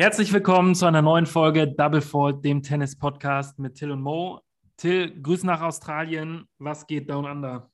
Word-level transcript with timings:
Herzlich 0.00 0.32
willkommen 0.32 0.74
zu 0.74 0.86
einer 0.86 1.02
neuen 1.02 1.26
Folge 1.26 1.68
Double 1.68 2.00
Fault, 2.00 2.44
dem 2.44 2.62
Tennis-Podcast 2.62 3.58
mit 3.58 3.74
Till 3.74 3.90
und 3.90 4.00
Mo. 4.00 4.40
Till, 4.76 5.20
Grüße 5.22 5.46
nach 5.46 5.60
Australien. 5.60 6.46
Was 6.58 6.86
geht 6.86 7.10
Down 7.10 7.26
Under? 7.26 7.70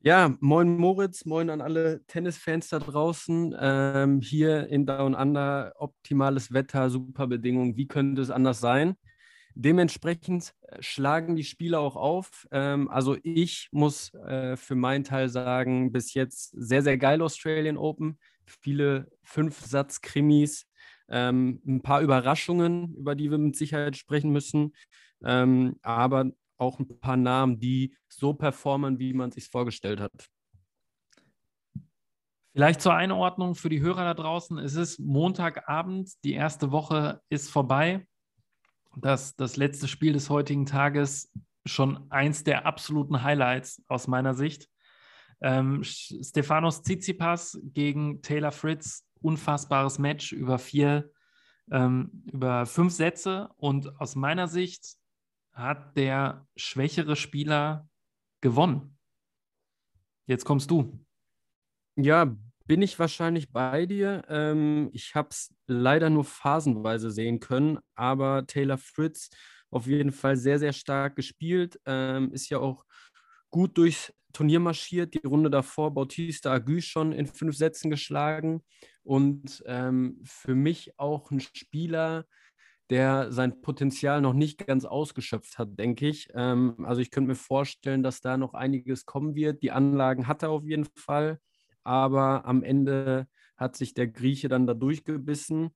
Ja, 0.00 0.36
moin 0.40 0.76
Moritz, 0.76 1.24
moin 1.24 1.50
an 1.50 1.60
alle 1.60 2.04
Tennisfans 2.06 2.68
da 2.68 2.78
draußen. 2.78 3.56
Ähm, 3.58 4.20
hier 4.20 4.68
in 4.68 4.86
Down 4.86 5.14
Under 5.14 5.72
optimales 5.76 6.52
Wetter, 6.52 6.88
super 6.90 7.26
Bedingungen. 7.26 7.76
Wie 7.76 7.88
könnte 7.88 8.22
es 8.22 8.30
anders 8.30 8.60
sein? 8.60 8.94
Dementsprechend 9.60 10.54
äh, 10.62 10.80
schlagen 10.80 11.34
die 11.34 11.42
Spieler 11.42 11.80
auch 11.80 11.96
auf. 11.96 12.46
Ähm, 12.52 12.88
also 12.90 13.16
ich 13.24 13.68
muss 13.72 14.14
äh, 14.14 14.56
für 14.56 14.76
meinen 14.76 15.02
Teil 15.02 15.28
sagen, 15.28 15.90
bis 15.90 16.14
jetzt 16.14 16.50
sehr, 16.52 16.80
sehr 16.80 16.96
geil 16.96 17.20
Australian 17.20 17.76
Open. 17.76 18.20
Viele 18.46 19.10
Fünf-Satz-Krimis, 19.24 20.64
ähm, 21.08 21.60
ein 21.66 21.82
paar 21.82 22.02
Überraschungen, 22.02 22.94
über 22.94 23.16
die 23.16 23.32
wir 23.32 23.38
mit 23.38 23.56
Sicherheit 23.56 23.96
sprechen 23.96 24.30
müssen. 24.30 24.76
Ähm, 25.24 25.74
aber 25.82 26.30
auch 26.56 26.78
ein 26.78 27.00
paar 27.00 27.16
Namen, 27.16 27.58
die 27.58 27.96
so 28.08 28.34
performen, 28.34 29.00
wie 29.00 29.12
man 29.12 29.30
es 29.30 29.34
sich 29.34 29.48
vorgestellt 29.48 29.98
hat. 29.98 30.12
Vielleicht 32.52 32.80
zur 32.80 32.94
Einordnung 32.94 33.56
für 33.56 33.70
die 33.70 33.80
Hörer 33.80 34.04
da 34.04 34.14
draußen. 34.14 34.56
Es 34.58 34.76
ist 34.76 35.00
Montagabend, 35.00 36.12
die 36.22 36.34
erste 36.34 36.70
Woche 36.70 37.20
ist 37.28 37.50
vorbei. 37.50 38.06
Das, 38.96 39.36
das 39.36 39.56
letzte 39.56 39.88
Spiel 39.88 40.12
des 40.12 40.30
heutigen 40.30 40.66
Tages 40.66 41.30
schon 41.66 42.10
eins 42.10 42.44
der 42.44 42.66
absoluten 42.66 43.22
Highlights 43.22 43.82
aus 43.88 44.08
meiner 44.08 44.34
Sicht. 44.34 44.68
Ähm, 45.40 45.84
Stefanos 45.84 46.82
Tsitsipas 46.82 47.60
gegen 47.62 48.22
Taylor 48.22 48.52
Fritz, 48.52 49.06
unfassbares 49.20 49.98
Match 49.98 50.32
über 50.32 50.58
vier, 50.58 51.10
ähm, 51.70 52.24
über 52.32 52.66
fünf 52.66 52.92
Sätze 52.92 53.50
und 53.56 54.00
aus 54.00 54.16
meiner 54.16 54.48
Sicht 54.48 54.96
hat 55.52 55.96
der 55.96 56.46
schwächere 56.56 57.16
Spieler 57.16 57.88
gewonnen. 58.40 58.96
Jetzt 60.26 60.44
kommst 60.44 60.70
du. 60.70 61.04
Ja, 61.96 62.36
bin 62.68 62.82
ich 62.82 62.98
wahrscheinlich 62.98 63.52
bei 63.52 63.86
dir. 63.86 64.24
Ähm, 64.28 64.90
ich 64.92 65.14
habe 65.16 65.30
es 65.30 65.54
leider 65.66 66.10
nur 66.10 66.24
phasenweise 66.24 67.10
sehen 67.10 67.40
können, 67.40 67.78
aber 67.96 68.46
Taylor 68.46 68.78
Fritz 68.78 69.30
auf 69.70 69.86
jeden 69.86 70.12
Fall 70.12 70.36
sehr, 70.36 70.58
sehr 70.60 70.72
stark 70.74 71.16
gespielt. 71.16 71.80
Ähm, 71.86 72.32
ist 72.32 72.50
ja 72.50 72.58
auch 72.60 72.84
gut 73.50 73.78
durchs 73.78 74.12
Turnier 74.32 74.60
marschiert. 74.60 75.14
Die 75.14 75.26
Runde 75.26 75.50
davor 75.50 75.94
Bautista 75.94 76.52
Agu 76.52 76.80
schon 76.80 77.12
in 77.12 77.26
fünf 77.26 77.56
Sätzen 77.56 77.90
geschlagen. 77.90 78.62
Und 79.04 79.62
ähm, 79.66 80.20
für 80.24 80.54
mich 80.54 80.92
auch 80.98 81.30
ein 81.30 81.40
Spieler, 81.40 82.26
der 82.90 83.32
sein 83.32 83.60
Potenzial 83.60 84.20
noch 84.20 84.32
nicht 84.32 84.66
ganz 84.66 84.84
ausgeschöpft 84.84 85.58
hat, 85.58 85.78
denke 85.78 86.08
ich. 86.08 86.28
Ähm, 86.34 86.76
also 86.84 87.00
ich 87.02 87.10
könnte 87.10 87.28
mir 87.28 87.34
vorstellen, 87.36 88.02
dass 88.02 88.20
da 88.20 88.36
noch 88.38 88.54
einiges 88.54 89.06
kommen 89.06 89.34
wird. 89.34 89.62
Die 89.62 89.70
Anlagen 89.72 90.26
hat 90.26 90.42
er 90.42 90.50
auf 90.50 90.64
jeden 90.64 90.86
Fall, 90.96 91.38
aber 91.88 92.44
am 92.44 92.62
Ende 92.62 93.26
hat 93.56 93.74
sich 93.74 93.94
der 93.94 94.06
Grieche 94.06 94.48
dann 94.48 94.66
da 94.66 94.74
durchgebissen 94.74 95.70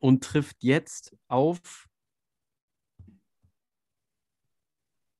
und 0.00 0.24
trifft 0.24 0.64
jetzt 0.64 1.14
auf. 1.28 1.86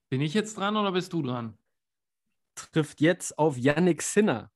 Bin 0.09 0.23
ich 0.23 0.33
jetzt 0.33 0.57
dran 0.57 0.77
oder 0.77 0.93
bist 0.93 1.13
du 1.13 1.23
dran? 1.23 1.59
Trifft 2.55 3.03
jetzt 3.03 3.39
auf 3.39 3.59
Yannick 3.59 4.01
Sinner, 4.01 4.51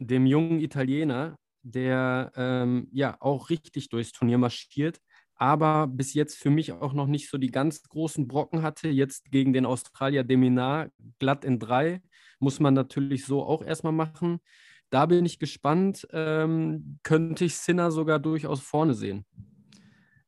dem 0.00 0.24
jungen 0.26 0.60
Italiener, 0.60 1.36
der 1.62 2.32
ähm, 2.34 2.88
ja 2.90 3.16
auch 3.20 3.50
richtig 3.50 3.90
durchs 3.90 4.12
Turnier 4.12 4.38
marschiert 4.38 4.98
aber 5.36 5.86
bis 5.86 6.14
jetzt 6.14 6.38
für 6.38 6.50
mich 6.50 6.72
auch 6.72 6.92
noch 6.92 7.06
nicht 7.06 7.28
so 7.28 7.38
die 7.38 7.50
ganz 7.50 7.82
großen 7.82 8.28
Brocken 8.28 8.62
hatte. 8.62 8.88
Jetzt 8.88 9.30
gegen 9.30 9.52
den 9.52 9.66
Australier 9.66 10.24
Deminar 10.24 10.88
glatt 11.18 11.44
in 11.44 11.58
drei. 11.58 12.00
Muss 12.38 12.60
man 12.60 12.74
natürlich 12.74 13.24
so 13.24 13.42
auch 13.42 13.62
erstmal 13.62 13.92
machen. 13.92 14.40
Da 14.94 15.06
bin 15.06 15.26
ich 15.26 15.40
gespannt. 15.40 16.06
Ähm, 16.12 17.00
könnte 17.02 17.46
ich 17.46 17.56
Sinner 17.56 17.90
sogar 17.90 18.20
durchaus 18.20 18.60
vorne 18.60 18.94
sehen. 18.94 19.26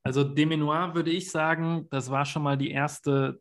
Also 0.02 0.24
Deminoir 0.24 0.92
würde 0.92 1.12
ich 1.12 1.30
sagen, 1.30 1.86
das 1.88 2.10
war 2.10 2.24
schon 2.24 2.42
mal 2.42 2.58
die 2.58 2.72
erste 2.72 3.40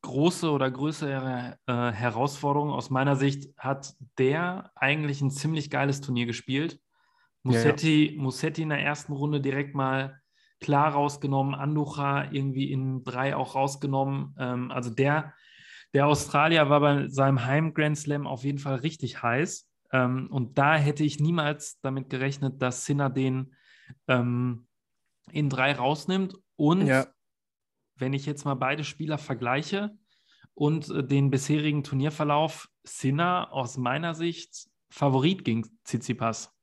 große 0.00 0.50
oder 0.50 0.70
größere 0.70 1.58
äh, 1.66 1.92
Herausforderung. 1.92 2.70
Aus 2.70 2.88
meiner 2.88 3.14
Sicht 3.14 3.52
hat 3.58 3.92
der 4.16 4.70
eigentlich 4.74 5.20
ein 5.20 5.30
ziemlich 5.30 5.68
geiles 5.68 6.00
Turnier 6.00 6.24
gespielt. 6.24 6.80
Musetti, 7.42 8.06
ja, 8.06 8.12
ja. 8.12 8.22
Musetti 8.22 8.62
in 8.62 8.70
der 8.70 8.80
ersten 8.80 9.12
Runde 9.12 9.42
direkt 9.42 9.74
mal 9.74 10.18
klar 10.60 10.92
rausgenommen, 10.92 11.54
Anducha 11.54 12.32
irgendwie 12.32 12.72
in 12.72 13.04
drei 13.04 13.36
auch 13.36 13.54
rausgenommen. 13.54 14.34
Ähm, 14.38 14.70
also 14.70 14.88
der, 14.88 15.34
der 15.92 16.06
Australier 16.06 16.70
war 16.70 16.80
bei 16.80 17.08
seinem 17.08 17.44
Heim-Grand 17.44 17.98
Slam 17.98 18.26
auf 18.26 18.44
jeden 18.44 18.58
Fall 18.58 18.76
richtig 18.76 19.22
heiß. 19.22 19.68
Ähm, 19.92 20.28
und 20.30 20.58
da 20.58 20.76
hätte 20.76 21.04
ich 21.04 21.20
niemals 21.20 21.80
damit 21.80 22.10
gerechnet, 22.10 22.60
dass 22.62 22.84
Sinner 22.84 23.10
den 23.10 23.54
ähm, 24.08 24.66
in 25.30 25.48
drei 25.48 25.72
rausnimmt. 25.72 26.34
Und 26.56 26.86
ja. 26.86 27.06
wenn 27.96 28.12
ich 28.12 28.26
jetzt 28.26 28.44
mal 28.44 28.54
beide 28.54 28.84
Spieler 28.84 29.18
vergleiche 29.18 29.96
und 30.54 30.88
äh, 30.90 31.04
den 31.04 31.30
bisherigen 31.30 31.82
Turnierverlauf, 31.82 32.68
Sinner 32.84 33.52
aus 33.52 33.76
meiner 33.76 34.14
Sicht 34.14 34.68
Favorit 34.90 35.44
gegen 35.44 35.64
Tsitsipas. 35.84 36.53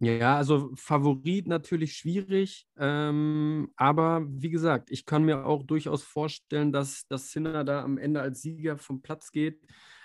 Ja, 0.00 0.36
also 0.36 0.72
Favorit 0.74 1.46
natürlich 1.46 1.94
schwierig, 1.94 2.66
ähm, 2.76 3.72
aber 3.76 4.26
wie 4.28 4.50
gesagt, 4.50 4.90
ich 4.90 5.06
kann 5.06 5.24
mir 5.24 5.46
auch 5.46 5.62
durchaus 5.62 6.02
vorstellen, 6.02 6.70
dass, 6.70 7.06
dass 7.08 7.30
Sinner 7.32 7.64
da 7.64 7.82
am 7.82 7.96
Ende 7.96 8.20
als 8.20 8.42
Sieger 8.42 8.76
vom 8.76 9.00
Platz 9.00 9.30
geht. 9.32 9.58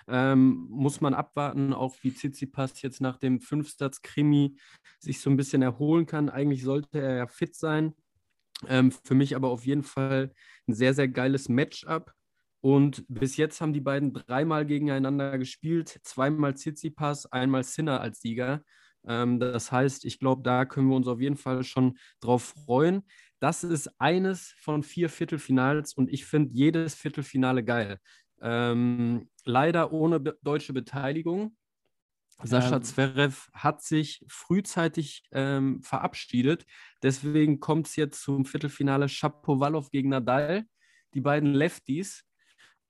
Ähm, 0.08 0.66
muss 0.70 1.02
man 1.02 1.12
abwarten, 1.12 1.74
auch 1.74 1.94
wie 2.02 2.12
Tsitsipas 2.14 2.80
jetzt 2.80 3.02
nach 3.02 3.18
dem 3.18 3.40
Fünfsatz-Krimi 3.40 4.56
sich 4.98 5.20
so 5.20 5.28
ein 5.28 5.36
bisschen 5.36 5.60
erholen 5.60 6.06
kann. 6.06 6.30
Eigentlich 6.30 6.62
sollte 6.62 6.98
er 7.00 7.16
ja 7.16 7.26
fit 7.26 7.54
sein. 7.54 7.94
Ähm, 8.68 8.92
für 8.92 9.14
mich 9.14 9.36
aber 9.36 9.48
auf 9.50 9.66
jeden 9.66 9.82
Fall 9.82 10.32
ein 10.68 10.74
sehr, 10.74 10.94
sehr 10.94 11.08
geiles 11.08 11.48
Matchup. 11.48 12.12
Und 12.60 13.04
bis 13.08 13.36
jetzt 13.36 13.60
haben 13.60 13.72
die 13.72 13.80
beiden 13.80 14.12
dreimal 14.14 14.64
gegeneinander 14.66 15.36
gespielt. 15.38 16.00
Zweimal 16.04 16.54
Tsitsipas, 16.54 17.26
einmal 17.32 17.64
Sinner 17.64 18.00
als 18.00 18.20
Sieger. 18.20 18.62
Ähm, 19.06 19.40
das 19.40 19.72
heißt, 19.72 20.04
ich 20.04 20.18
glaube, 20.18 20.42
da 20.42 20.64
können 20.64 20.88
wir 20.88 20.96
uns 20.96 21.08
auf 21.08 21.20
jeden 21.20 21.36
Fall 21.36 21.64
schon 21.64 21.98
drauf 22.20 22.54
freuen. 22.64 23.02
Das 23.40 23.64
ist 23.64 23.90
eines 24.00 24.54
von 24.60 24.82
vier 24.82 25.08
Viertelfinals 25.08 25.94
und 25.94 26.10
ich 26.12 26.24
finde 26.24 26.52
jedes 26.54 26.94
Viertelfinale 26.94 27.64
geil. 27.64 27.98
Ähm, 28.40 29.28
leider 29.44 29.92
ohne 29.92 30.20
be 30.20 30.38
deutsche 30.42 30.72
Beteiligung. 30.72 31.56
Sascha 32.42 32.76
ähm. 32.76 32.82
Zverev 32.82 33.48
hat 33.52 33.82
sich 33.82 34.24
frühzeitig 34.28 35.24
ähm, 35.32 35.82
verabschiedet. 35.82 36.66
Deswegen 37.02 37.60
kommt 37.60 37.86
es 37.88 37.96
jetzt 37.96 38.22
zum 38.22 38.44
Viertelfinale 38.44 39.08
Shapovalov 39.08 39.90
gegen 39.90 40.10
Nadal. 40.10 40.64
Die 41.14 41.20
beiden 41.20 41.54
Lefties. 41.54 42.24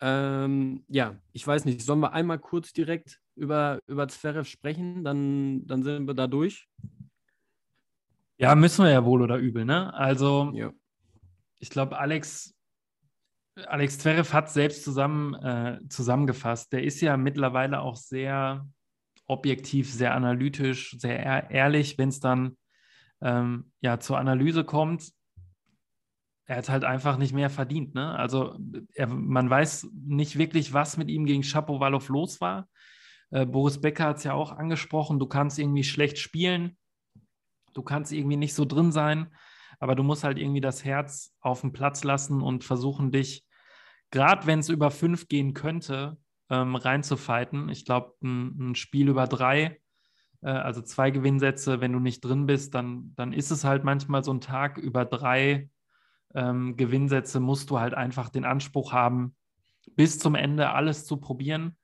Ähm, 0.04 0.84
ja, 0.88 1.14
ich 1.32 1.46
weiß 1.46 1.64
nicht, 1.64 1.80
sollen 1.80 2.00
wir 2.00 2.12
einmal 2.12 2.40
kurz 2.40 2.72
direkt 2.72 3.20
über, 3.36 3.78
über 3.86 4.08
Zverev 4.08 4.48
sprechen, 4.48 5.04
dann, 5.04 5.64
dann 5.68 5.84
sind 5.84 6.08
wir 6.08 6.14
da 6.14 6.26
durch. 6.26 6.68
Ja, 8.36 8.56
müssen 8.56 8.84
wir 8.84 8.90
ja 8.90 9.04
wohl 9.04 9.22
oder 9.22 9.36
übel, 9.36 9.64
ne? 9.64 9.94
Also, 9.94 10.50
ja. 10.54 10.72
ich 11.60 11.70
glaube, 11.70 11.98
Alex, 11.98 12.52
Alex 13.66 14.00
Zverev 14.00 14.32
hat 14.32 14.50
selbst 14.50 14.82
zusammen, 14.82 15.34
äh, 15.34 15.78
zusammengefasst. 15.88 16.72
Der 16.72 16.82
ist 16.82 17.00
ja 17.00 17.16
mittlerweile 17.16 17.80
auch 17.80 17.94
sehr 17.94 18.66
objektiv, 19.26 19.88
sehr 19.88 20.14
analytisch, 20.14 20.96
sehr 20.98 21.48
ehrlich, 21.48 21.96
wenn 21.96 22.08
es 22.08 22.18
dann 22.18 22.56
ähm, 23.20 23.70
ja, 23.80 24.00
zur 24.00 24.18
Analyse 24.18 24.64
kommt. 24.64 25.12
Er 26.52 26.58
hat 26.58 26.68
halt 26.68 26.84
einfach 26.84 27.16
nicht 27.16 27.32
mehr 27.32 27.48
verdient. 27.48 27.94
Ne? 27.94 28.14
Also 28.14 28.58
er, 28.92 29.06
man 29.06 29.48
weiß 29.48 29.88
nicht 29.94 30.36
wirklich, 30.36 30.74
was 30.74 30.98
mit 30.98 31.08
ihm 31.08 31.24
gegen 31.24 31.42
Shapovalov 31.42 32.10
los 32.10 32.42
war. 32.42 32.68
Äh, 33.30 33.46
Boris 33.46 33.80
Becker 33.80 34.08
hat 34.08 34.18
es 34.18 34.24
ja 34.24 34.34
auch 34.34 34.52
angesprochen, 34.52 35.18
du 35.18 35.26
kannst 35.26 35.58
irgendwie 35.58 35.82
schlecht 35.82 36.18
spielen, 36.18 36.76
du 37.72 37.80
kannst 37.82 38.12
irgendwie 38.12 38.36
nicht 38.36 38.52
so 38.52 38.66
drin 38.66 38.92
sein, 38.92 39.34
aber 39.80 39.94
du 39.94 40.02
musst 40.02 40.24
halt 40.24 40.38
irgendwie 40.38 40.60
das 40.60 40.84
Herz 40.84 41.34
auf 41.40 41.62
den 41.62 41.72
Platz 41.72 42.04
lassen 42.04 42.42
und 42.42 42.64
versuchen, 42.64 43.12
dich, 43.12 43.46
gerade 44.10 44.46
wenn 44.46 44.58
es 44.58 44.68
über 44.68 44.90
fünf 44.90 45.28
gehen 45.28 45.54
könnte, 45.54 46.18
ähm, 46.50 46.76
reinzufighten. 46.76 47.70
Ich 47.70 47.86
glaube, 47.86 48.12
ein, 48.22 48.72
ein, 48.72 48.74
Spiel 48.74 49.08
über 49.08 49.26
drei, 49.26 49.80
äh, 50.42 50.50
also 50.50 50.82
zwei 50.82 51.10
Gewinnsätze, 51.10 51.80
wenn 51.80 51.94
du 51.94 51.98
nicht 51.98 52.20
drin 52.20 52.44
bist, 52.44 52.74
dann, 52.74 53.14
dann 53.16 53.32
ist 53.32 53.50
es 53.50 53.64
halt 53.64 53.84
manchmal 53.84 54.22
so 54.22 54.34
ein 54.34 54.42
Tag 54.42 54.76
über 54.76 55.06
drei 55.06 55.70
ähm, 56.34 56.76
Gewinnsätze, 56.76 57.40
musst 57.40 57.70
du 57.70 57.78
halt 57.78 57.94
einfach 57.94 58.28
den 58.28 58.44
Anspruch 58.44 58.92
haben, 58.92 59.34
bis 59.96 60.18
zum 60.18 60.34
Ende 60.34 60.70
alles 60.70 61.06
zu 61.06 61.16
probieren, 61.16 61.76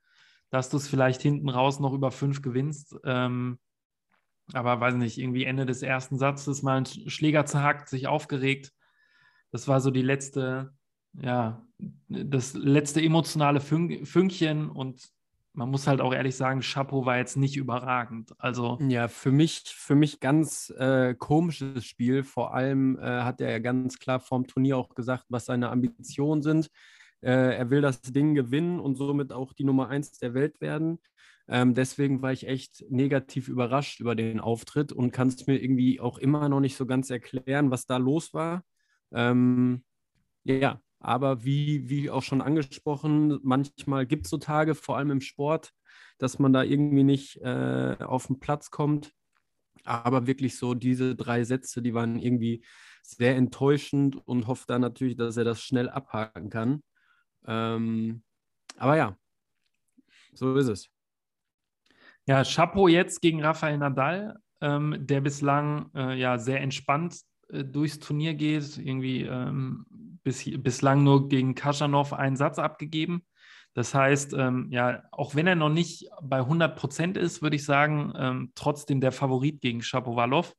dass 0.49 0.69
du 0.69 0.77
es 0.77 0.87
vielleicht 0.87 1.21
hinten 1.21 1.49
raus 1.49 1.79
noch 1.79 1.93
über 1.93 2.11
fünf 2.11 2.41
gewinnst. 2.41 2.95
Ähm, 3.03 3.59
aber 4.53 4.79
weiß 4.79 4.95
nicht, 4.95 5.17
irgendwie 5.17 5.43
Ende 5.43 5.65
des 5.65 5.83
ersten 5.83 6.17
Satzes 6.17 6.63
mal 6.63 6.77
ein 6.77 6.85
Schläger 6.85 7.45
zerhackt, 7.45 7.87
sich 7.89 8.07
aufgeregt. 8.07 8.73
Das 9.51 9.67
war 9.67 9.79
so 9.79 9.91
die 9.91 10.01
letzte, 10.01 10.73
ja, 11.13 11.65
das 12.07 12.53
letzte 12.53 13.01
emotionale 13.01 13.61
Fünkchen 13.61 14.69
und 14.69 15.09
man 15.53 15.69
muss 15.69 15.87
halt 15.87 16.01
auch 16.01 16.13
ehrlich 16.13 16.35
sagen, 16.35 16.61
Chapeau 16.61 17.05
war 17.05 17.17
jetzt 17.17 17.35
nicht 17.35 17.57
überragend. 17.57 18.33
Also 18.37 18.77
ja, 18.87 19.07
für 19.07 19.31
mich, 19.31 19.63
für 19.65 19.95
mich 19.95 20.19
ganz 20.19 20.69
äh, 20.77 21.15
komisches 21.15 21.85
Spiel. 21.85 22.23
Vor 22.23 22.53
allem 22.53 22.97
äh, 22.99 23.21
hat 23.23 23.41
er 23.41 23.51
ja 23.51 23.59
ganz 23.59 23.99
klar 23.99 24.19
vorm 24.19 24.47
Turnier 24.47 24.77
auch 24.77 24.95
gesagt, 24.95 25.25
was 25.29 25.45
seine 25.45 25.69
Ambitionen 25.69 26.41
sind. 26.41 26.69
Äh, 27.21 27.57
er 27.57 27.69
will 27.69 27.81
das 27.81 28.01
Ding 28.01 28.35
gewinnen 28.35 28.79
und 28.79 28.95
somit 28.95 29.33
auch 29.33 29.53
die 29.53 29.63
Nummer 29.65 29.89
eins 29.89 30.17
der 30.19 30.33
Welt 30.33 30.61
werden. 30.61 30.99
Ähm, 31.47 31.73
deswegen 31.73 32.21
war 32.21 32.31
ich 32.31 32.47
echt 32.47 32.85
negativ 32.89 33.47
überrascht 33.47 33.99
über 33.99 34.15
den 34.15 34.39
Auftritt 34.39 34.93
und 34.93 35.11
kann 35.11 35.29
es 35.29 35.47
mir 35.47 35.61
irgendwie 35.61 35.99
auch 35.99 36.19
immer 36.19 36.47
noch 36.47 36.59
nicht 36.59 36.77
so 36.77 36.85
ganz 36.85 37.09
erklären, 37.09 37.71
was 37.71 37.87
da 37.87 37.97
los 37.97 38.33
war. 38.33 38.63
Ähm, 39.11 39.83
ja, 40.43 40.79
aber 40.99 41.43
wie, 41.43 41.89
wie 41.89 42.09
auch 42.09 42.23
schon 42.23 42.41
angesprochen, 42.41 43.39
manchmal 43.43 44.05
gibt 44.05 44.25
es 44.25 44.29
so 44.29 44.37
Tage, 44.37 44.75
vor 44.75 44.97
allem 44.97 45.11
im 45.11 45.21
Sport, 45.21 45.71
dass 46.17 46.39
man 46.39 46.51
da 46.51 46.63
irgendwie 46.63 47.03
nicht 47.03 47.37
äh, 47.37 47.95
auf 47.99 48.27
den 48.27 48.39
Platz 48.39 48.69
kommt. 48.69 49.13
Aber 49.85 50.27
wirklich 50.27 50.57
so 50.57 50.73
diese 50.73 51.15
drei 51.15 51.43
Sätze, 51.45 51.81
die 51.81 51.93
waren 51.93 52.19
irgendwie 52.19 52.65
sehr 53.01 53.37
enttäuschend 53.37 54.17
und 54.27 54.47
hoffe 54.47 54.65
da 54.67 54.77
natürlich, 54.77 55.15
dass 55.15 55.37
er 55.37 55.45
das 55.45 55.61
schnell 55.61 55.89
abhaken 55.89 56.49
kann. 56.49 56.83
Ähm, 57.47 58.23
aber 58.77 58.97
ja, 58.97 59.17
so 60.33 60.55
ist 60.55 60.67
es. 60.67 60.89
Ja, 62.27 62.43
Chapeau 62.43 62.89
jetzt 62.89 63.21
gegen 63.21 63.43
Rafael 63.43 63.77
Nadal, 63.77 64.37
ähm, 64.61 64.97
der 64.99 65.21
bislang 65.21 65.89
äh, 65.95 66.19
ja 66.19 66.37
sehr 66.37 66.61
entspannt 66.61 67.21
äh, 67.49 67.63
durchs 67.63 67.99
Turnier 67.99 68.33
geht. 68.33 68.77
Irgendwie 68.77 69.23
ähm, 69.23 69.85
bis, 70.23 70.43
bislang 70.61 71.03
nur 71.03 71.29
gegen 71.29 71.55
Kaschanov 71.55 72.13
einen 72.13 72.35
Satz 72.35 72.59
abgegeben. 72.59 73.25
Das 73.73 73.93
heißt, 73.93 74.33
ähm, 74.33 74.67
ja, 74.71 75.03
auch 75.11 75.35
wenn 75.35 75.47
er 75.47 75.55
noch 75.55 75.69
nicht 75.69 76.09
bei 76.21 76.39
100 76.39 76.75
Prozent 76.75 77.17
ist, 77.17 77.41
würde 77.41 77.55
ich 77.55 77.65
sagen, 77.65 78.13
ähm, 78.17 78.51
trotzdem 78.55 78.99
der 78.99 79.11
Favorit 79.11 79.61
gegen 79.61 79.81
Shapovalov, 79.81 80.53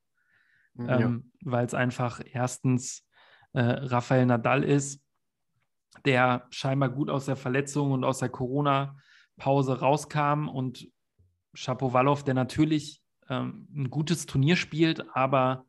mhm, 0.75 0.89
ja. 0.89 1.01
Ähm, 1.01 1.33
weil 1.43 1.67
es 1.67 1.75
einfach 1.75 2.21
erstens 2.33 3.05
äh, 3.53 3.61
Rafael 3.61 4.27
Nadal 4.27 4.63
ist, 4.63 5.03
der 6.05 6.47
scheinbar 6.51 6.89
gut 6.89 7.11
aus 7.11 7.27
der 7.27 7.37
Verletzung 7.37 7.91
und 7.91 8.05
aus 8.05 8.19
der 8.19 8.29
Corona-Pause 8.29 9.81
rauskam 9.81 10.49
und 10.49 10.89
Shapovalov, 11.53 12.23
der 12.23 12.35
natürlich 12.35 13.03
ähm, 13.29 13.67
ein 13.75 13.91
gutes 13.91 14.27
Turnier 14.27 14.55
spielt, 14.55 15.05
aber 15.17 15.67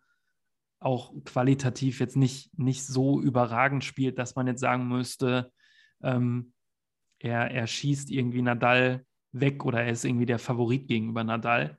auch 0.81 1.13
qualitativ 1.23 1.99
jetzt 1.99 2.17
nicht, 2.17 2.57
nicht 2.57 2.85
so 2.85 3.21
überragend 3.21 3.83
spielt, 3.83 4.17
dass 4.17 4.35
man 4.35 4.47
jetzt 4.47 4.59
sagen 4.59 4.87
müsste, 4.87 5.51
ähm, 6.03 6.53
er, 7.19 7.51
er 7.51 7.67
schießt 7.67 8.11
irgendwie 8.11 8.41
Nadal 8.41 9.05
weg 9.31 9.63
oder 9.63 9.83
er 9.83 9.91
ist 9.91 10.03
irgendwie 10.03 10.25
der 10.25 10.39
Favorit 10.39 10.87
gegenüber 10.87 11.23
Nadal. 11.23 11.77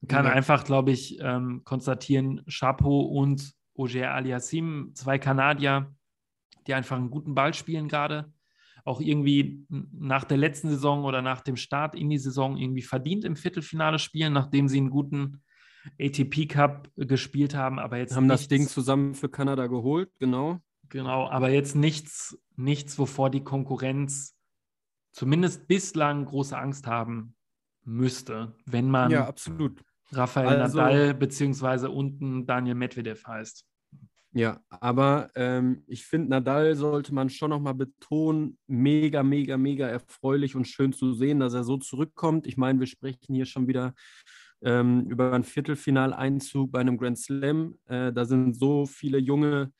Man 0.00 0.08
kann 0.08 0.24
ja. 0.24 0.32
einfach, 0.32 0.64
glaube 0.64 0.92
ich, 0.92 1.18
ähm, 1.20 1.62
konstatieren, 1.64 2.44
Chapeau 2.46 3.00
und 3.00 3.52
Ogier 3.74 4.14
Aliassim, 4.14 4.92
zwei 4.94 5.18
Kanadier, 5.18 5.92
die 6.66 6.74
einfach 6.74 6.96
einen 6.96 7.10
guten 7.10 7.34
Ball 7.34 7.52
spielen 7.52 7.88
gerade 7.88 8.32
auch 8.84 9.00
irgendwie 9.00 9.66
nach 9.68 10.24
der 10.24 10.36
letzten 10.36 10.68
Saison 10.68 11.04
oder 11.04 11.22
nach 11.22 11.40
dem 11.40 11.56
Start 11.56 11.94
in 11.94 12.10
die 12.10 12.18
Saison 12.18 12.56
irgendwie 12.56 12.82
verdient 12.82 13.24
im 13.24 13.36
Viertelfinale 13.36 13.98
spielen, 13.98 14.34
nachdem 14.34 14.68
sie 14.68 14.78
einen 14.78 14.90
guten 14.90 15.42
ATP 16.00 16.48
Cup 16.48 16.90
gespielt 16.96 17.54
haben, 17.54 17.78
aber 17.78 17.98
jetzt 17.98 18.16
haben 18.16 18.26
nichts, 18.26 18.42
das 18.42 18.48
Ding 18.48 18.68
zusammen 18.68 19.14
für 19.14 19.28
Kanada 19.28 19.66
geholt, 19.66 20.10
genau. 20.18 20.60
Genau, 20.88 21.28
aber 21.28 21.50
jetzt 21.50 21.74
nichts, 21.74 22.38
nichts, 22.56 22.98
wovor 22.98 23.30
die 23.30 23.42
Konkurrenz 23.42 24.36
zumindest 25.12 25.66
bislang 25.68 26.24
große 26.24 26.56
Angst 26.56 26.86
haben 26.86 27.34
müsste, 27.84 28.54
wenn 28.66 28.90
man 28.90 29.10
ja, 29.10 29.26
absolut. 29.26 29.82
Rafael 30.12 30.60
also, 30.60 30.78
Nadal 30.78 31.14
beziehungsweise 31.14 31.90
unten 31.90 32.46
Daniel 32.46 32.74
Medvedev 32.74 33.26
heißt. 33.26 33.64
Ja, 34.32 34.60
aber 34.68 35.30
ähm, 35.36 35.84
ich 35.86 36.04
finde, 36.04 36.30
Nadal 36.30 36.74
sollte 36.74 37.14
man 37.14 37.30
schon 37.30 37.50
nochmal 37.50 37.74
betonen, 37.74 38.58
mega, 38.66 39.22
mega, 39.22 39.56
mega 39.56 39.86
erfreulich 39.86 40.56
und 40.56 40.66
schön 40.66 40.92
zu 40.92 41.12
sehen, 41.12 41.38
dass 41.38 41.54
er 41.54 41.62
so 41.62 41.76
zurückkommt. 41.76 42.48
Ich 42.48 42.56
meine, 42.56 42.80
wir 42.80 42.88
sprechen 42.88 43.34
hier 43.34 43.46
schon 43.46 43.68
wieder 43.68 43.94
ähm, 44.64 45.06
über 45.08 45.32
einen 45.32 45.44
Viertelfinaleinzug 45.44 46.72
bei 46.72 46.80
einem 46.80 46.98
Grand 46.98 47.18
Slam. 47.18 47.78
Äh, 47.86 48.12
da 48.12 48.24
sind 48.24 48.54
so 48.54 48.86
viele 48.86 49.18
junge, 49.18 49.72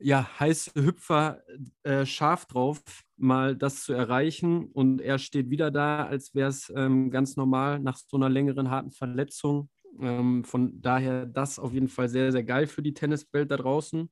ja, 0.00 0.28
heiße 0.38 0.72
Hüpfer 0.74 1.42
äh, 1.82 2.06
scharf 2.06 2.46
drauf, 2.46 2.80
mal 3.16 3.56
das 3.56 3.84
zu 3.84 3.92
erreichen. 3.92 4.66
Und 4.66 5.00
er 5.00 5.18
steht 5.18 5.50
wieder 5.50 5.70
da, 5.70 6.06
als 6.06 6.34
wäre 6.34 6.48
es 6.50 6.72
ähm, 6.74 7.10
ganz 7.10 7.36
normal 7.36 7.80
nach 7.80 7.96
so 7.96 8.16
einer 8.16 8.28
längeren, 8.28 8.70
harten 8.70 8.90
Verletzung. 8.90 9.70
Ähm, 10.00 10.44
von 10.44 10.80
daher 10.80 11.26
das 11.26 11.58
auf 11.58 11.72
jeden 11.72 11.88
Fall 11.88 12.08
sehr, 12.08 12.30
sehr 12.32 12.44
geil 12.44 12.66
für 12.66 12.82
die 12.82 12.94
Tenniswelt 12.94 13.50
da 13.50 13.56
draußen. 13.56 14.10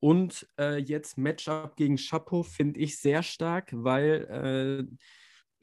Und 0.00 0.46
äh, 0.58 0.78
jetzt 0.78 1.16
Matchup 1.16 1.76
gegen 1.76 1.96
Chapeau 1.96 2.42
finde 2.42 2.80
ich 2.80 2.98
sehr 2.98 3.22
stark, 3.22 3.70
weil 3.72 4.86
äh, 4.90 4.96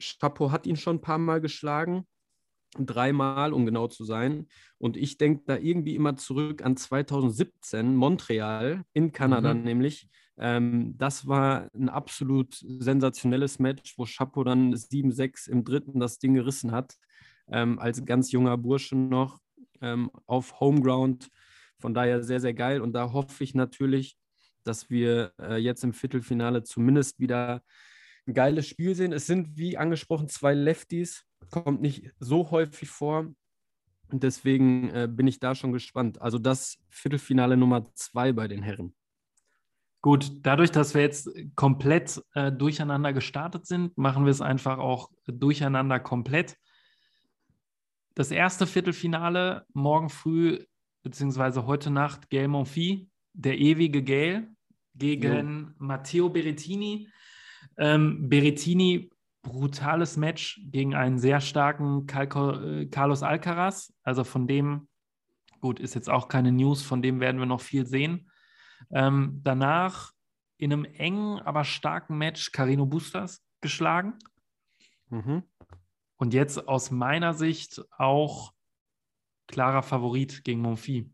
Chapeau 0.02 0.50
hat 0.50 0.66
ihn 0.66 0.76
schon 0.76 0.96
ein 0.96 1.00
paar 1.00 1.18
Mal 1.18 1.40
geschlagen. 1.40 2.06
Dreimal, 2.78 3.52
um 3.52 3.66
genau 3.66 3.88
zu 3.88 4.04
sein. 4.04 4.46
Und 4.78 4.96
ich 4.96 5.18
denke 5.18 5.42
da 5.46 5.56
irgendwie 5.58 5.94
immer 5.94 6.16
zurück 6.16 6.64
an 6.64 6.76
2017, 6.76 7.94
Montreal 7.94 8.82
in 8.92 9.12
Kanada 9.12 9.52
mhm. 9.54 9.62
nämlich. 9.62 10.08
Ähm, 10.38 10.94
das 10.96 11.26
war 11.26 11.68
ein 11.74 11.88
absolut 11.88 12.54
sensationelles 12.54 13.58
Match, 13.58 13.98
wo 13.98 14.04
Chapeau 14.04 14.44
dann 14.44 14.74
7-6 14.74 15.50
im 15.50 15.64
dritten 15.64 16.00
das 16.00 16.18
Ding 16.18 16.34
gerissen 16.34 16.72
hat 16.72 16.96
ähm, 17.50 17.78
als 17.78 18.04
ganz 18.04 18.32
junger 18.32 18.56
Bursche 18.56 18.96
noch 18.96 19.38
ähm, 19.80 20.10
auf 20.26 20.60
Homeground. 20.60 21.28
Von 21.78 21.94
daher 21.94 22.22
sehr, 22.22 22.40
sehr 22.40 22.54
geil. 22.54 22.80
Und 22.80 22.92
da 22.92 23.12
hoffe 23.12 23.44
ich 23.44 23.54
natürlich, 23.54 24.16
dass 24.64 24.90
wir 24.90 25.32
äh, 25.40 25.56
jetzt 25.56 25.84
im 25.84 25.92
Viertelfinale 25.92 26.62
zumindest 26.62 27.18
wieder 27.20 27.62
ein 28.26 28.34
geiles 28.34 28.66
Spiel 28.66 28.94
sehen. 28.94 29.12
Es 29.12 29.26
sind, 29.26 29.56
wie 29.56 29.76
angesprochen, 29.76 30.28
zwei 30.28 30.54
Lefties. 30.54 31.24
Kommt 31.50 31.80
nicht 31.80 32.10
so 32.18 32.50
häufig 32.50 32.88
vor. 32.88 33.32
Und 34.08 34.22
deswegen 34.22 34.90
äh, 34.90 35.08
bin 35.10 35.26
ich 35.26 35.40
da 35.40 35.54
schon 35.54 35.72
gespannt. 35.72 36.20
Also 36.20 36.38
das 36.38 36.78
Viertelfinale 36.90 37.56
Nummer 37.56 37.92
zwei 37.94 38.32
bei 38.32 38.46
den 38.46 38.62
Herren. 38.62 38.94
Gut, 40.02 40.32
dadurch, 40.42 40.70
dass 40.70 40.94
wir 40.94 41.00
jetzt 41.00 41.30
komplett 41.54 42.20
äh, 42.34 42.50
durcheinander 42.50 43.12
gestartet 43.12 43.66
sind, 43.66 43.96
machen 43.96 44.24
wir 44.24 44.32
es 44.32 44.40
einfach 44.40 44.78
auch 44.78 45.10
durcheinander 45.26 46.00
komplett 46.00 46.56
das 48.14 48.30
erste 48.30 48.66
Viertelfinale 48.66 49.64
morgen 49.72 50.10
früh, 50.10 50.64
beziehungsweise 51.02 51.66
heute 51.66 51.90
Nacht, 51.90 52.28
Gael 52.30 52.48
Monfils, 52.48 53.06
der 53.32 53.58
ewige 53.58 54.02
Gael, 54.02 54.48
gegen 54.94 55.60
jo. 55.60 55.74
Matteo 55.78 56.28
Berrettini. 56.28 57.08
Ähm, 57.78 58.28
Berrettini, 58.28 59.10
brutales 59.42 60.16
Match 60.16 60.60
gegen 60.64 60.94
einen 60.94 61.18
sehr 61.18 61.40
starken 61.40 62.06
äh, 62.08 62.86
Carlos 62.86 63.22
Alcaraz. 63.22 63.92
Also 64.02 64.24
von 64.24 64.46
dem, 64.46 64.88
gut, 65.60 65.80
ist 65.80 65.94
jetzt 65.94 66.08
auch 66.08 66.28
keine 66.28 66.52
News, 66.52 66.82
von 66.82 67.02
dem 67.02 67.20
werden 67.20 67.38
wir 67.38 67.46
noch 67.46 67.60
viel 67.60 67.86
sehen. 67.86 68.30
Ähm, 68.90 69.40
danach 69.42 70.12
in 70.56 70.72
einem 70.72 70.84
engen, 70.84 71.40
aber 71.40 71.64
starken 71.64 72.18
Match 72.18 72.52
Carino 72.52 72.86
Bustas 72.86 73.44
geschlagen. 73.60 74.18
Mhm. 75.08 75.42
Und 76.16 76.34
jetzt 76.34 76.68
aus 76.68 76.90
meiner 76.90 77.34
Sicht 77.34 77.82
auch 77.98 78.52
klarer 79.48 79.82
Favorit 79.82 80.44
gegen 80.44 80.60
Monfils. 80.60 81.10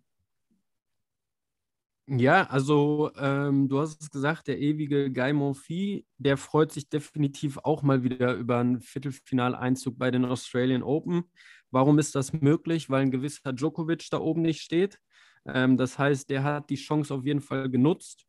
Ja, 2.11 2.45
also 2.45 3.11
ähm, 3.19 3.69
du 3.69 3.81
hast 3.81 4.00
es 4.00 4.11
gesagt, 4.11 4.47
der 4.49 4.59
ewige 4.59 5.12
Guy 5.12 5.35
Monfils, 5.35 6.05
der 6.17 6.38
freut 6.38 6.73
sich 6.73 6.88
definitiv 6.88 7.59
auch 7.65 7.83
mal 7.83 8.03
wieder 8.03 8.33
über 8.35 8.59
einen 8.59 8.81
Viertelfinaleinzug 8.81 9.99
bei 9.99 10.11
den 10.11 10.25
Australian 10.25 10.83
Open. 10.83 11.25
Warum 11.71 11.99
ist 11.99 12.15
das 12.15 12.33
möglich? 12.33 12.88
Weil 12.88 13.03
ein 13.03 13.11
gewisser 13.11 13.53
Djokovic 13.53 14.09
da 14.11 14.21
oben 14.21 14.41
nicht 14.41 14.62
steht. 14.62 14.99
Ähm, 15.47 15.77
das 15.77 15.99
heißt, 15.99 16.31
der 16.31 16.45
hat 16.45 16.71
die 16.71 16.77
Chance 16.77 17.12
auf 17.12 17.27
jeden 17.27 17.43
Fall 17.43 17.69
genutzt 17.69 18.25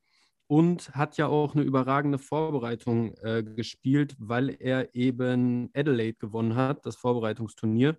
und 0.47 0.93
hat 0.93 1.15
ja 1.17 1.27
auch 1.27 1.55
eine 1.55 1.63
überragende 1.63 2.17
Vorbereitung 2.17 3.13
äh, 3.21 3.43
gespielt, 3.43 4.15
weil 4.19 4.57
er 4.59 4.93
eben 4.93 5.69
Adelaide 5.73 6.17
gewonnen 6.17 6.55
hat, 6.55 6.85
das 6.85 6.97
Vorbereitungsturnier. 6.97 7.97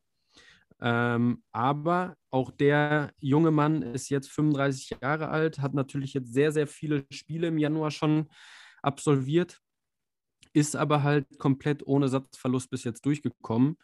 Ähm, 0.83 1.43
aber 1.53 2.17
auch 2.31 2.51
der 2.51 3.13
junge 3.19 3.51
Mann 3.51 3.83
ist 3.83 4.09
jetzt 4.09 4.31
35 4.31 4.97
Jahre 5.03 5.29
alt, 5.29 5.59
hat 5.59 5.75
natürlich 5.75 6.15
jetzt 6.15 6.33
sehr, 6.33 6.53
sehr 6.53 6.67
viele 6.67 7.05
Spiele 7.11 7.49
im 7.49 7.59
Januar 7.59 7.91
schon 7.91 8.29
absolviert. 8.83 9.61
ist 10.53 10.77
aber 10.77 11.03
halt 11.03 11.39
komplett 11.39 11.87
ohne 11.87 12.09
Satzverlust 12.09 12.71
bis 12.71 12.85
jetzt 12.85 13.05
durchgekommen. 13.07 13.77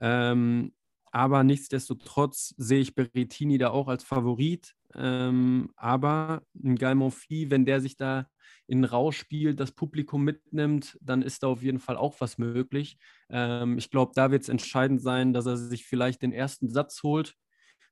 Ähm, 0.00 0.74
aber 1.14 1.44
nichtsdestotrotz 1.44 2.54
sehe 2.56 2.80
ich 2.80 2.96
Berrettini 2.96 3.56
da 3.56 3.70
auch 3.70 3.86
als 3.86 4.02
Favorit. 4.02 4.74
Ähm, 4.96 5.70
aber 5.76 6.42
ein 6.60 6.74
Galmonfi, 6.74 7.52
wenn 7.52 7.64
der 7.64 7.80
sich 7.80 7.96
da 7.96 8.26
in 8.66 8.82
Rausch 8.82 9.18
spielt, 9.18 9.60
das 9.60 9.70
Publikum 9.70 10.24
mitnimmt, 10.24 10.98
dann 11.00 11.22
ist 11.22 11.44
da 11.44 11.46
auf 11.46 11.62
jeden 11.62 11.78
Fall 11.78 11.96
auch 11.96 12.20
was 12.20 12.36
möglich. 12.38 12.98
Ähm, 13.30 13.78
ich 13.78 13.90
glaube, 13.90 14.10
da 14.16 14.32
wird 14.32 14.42
es 14.42 14.48
entscheidend 14.48 15.02
sein, 15.02 15.32
dass 15.32 15.46
er 15.46 15.56
sich 15.56 15.86
vielleicht 15.86 16.20
den 16.20 16.32
ersten 16.32 16.68
Satz 16.68 17.04
holt 17.04 17.36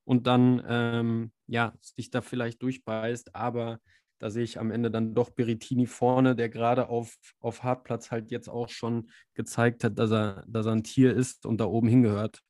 und 0.02 0.26
dann 0.26 0.60
ähm, 0.66 1.32
ja, 1.46 1.74
sich 1.80 2.10
da 2.10 2.22
vielleicht 2.22 2.60
durchbeißt. 2.60 3.36
Aber 3.36 3.78
da 4.18 4.30
sehe 4.30 4.42
ich 4.42 4.58
am 4.58 4.72
Ende 4.72 4.90
dann 4.90 5.14
doch 5.14 5.30
Berrettini 5.30 5.86
vorne, 5.86 6.34
der 6.34 6.48
gerade 6.48 6.88
auf, 6.88 7.16
auf 7.38 7.62
Hartplatz 7.62 8.10
halt 8.10 8.32
jetzt 8.32 8.48
auch 8.48 8.68
schon 8.68 9.12
gezeigt 9.34 9.84
hat, 9.84 9.96
dass 9.96 10.10
er, 10.10 10.44
dass 10.48 10.66
er 10.66 10.72
ein 10.72 10.82
Tier 10.82 11.14
ist 11.14 11.46
und 11.46 11.60
da 11.60 11.66
oben 11.66 11.86
hingehört. 11.86 12.42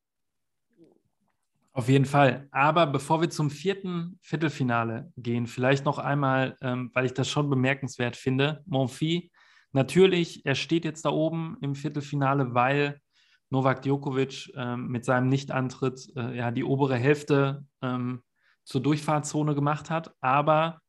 Auf 1.74 1.88
jeden 1.88 2.04
Fall. 2.04 2.48
Aber 2.50 2.86
bevor 2.86 3.22
wir 3.22 3.30
zum 3.30 3.50
vierten 3.50 4.18
Viertelfinale 4.20 5.10
gehen, 5.16 5.46
vielleicht 5.46 5.86
noch 5.86 5.98
einmal, 5.98 6.56
ähm, 6.60 6.90
weil 6.92 7.06
ich 7.06 7.14
das 7.14 7.30
schon 7.30 7.48
bemerkenswert 7.48 8.14
finde, 8.14 8.62
Monfi, 8.66 9.32
natürlich, 9.72 10.44
er 10.44 10.54
steht 10.54 10.84
jetzt 10.84 11.06
da 11.06 11.10
oben 11.10 11.56
im 11.62 11.74
Viertelfinale, 11.74 12.54
weil 12.54 13.00
Novak 13.48 13.82
Djokovic 13.82 14.52
ähm, 14.54 14.88
mit 14.88 15.06
seinem 15.06 15.28
Nichtantritt 15.28 16.12
äh, 16.14 16.36
ja 16.36 16.50
die 16.50 16.64
obere 16.64 16.96
Hälfte 16.96 17.64
ähm, 17.80 18.22
zur 18.64 18.82
Durchfahrtszone 18.82 19.54
gemacht 19.54 19.88
hat. 19.88 20.14
Aber 20.20 20.80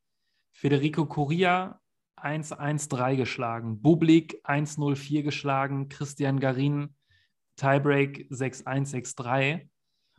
Federico 0.52 1.06
Coria 1.06 1.80
1-1-3 2.18 3.16
geschlagen, 3.16 3.80
Bublik 3.80 4.40
1-0-4 4.44 5.22
geschlagen, 5.22 5.88
Christian 5.88 6.40
Garin 6.40 6.94
Tiebreak 7.56 8.28
6-1, 8.30 9.14
6-3 9.16 9.68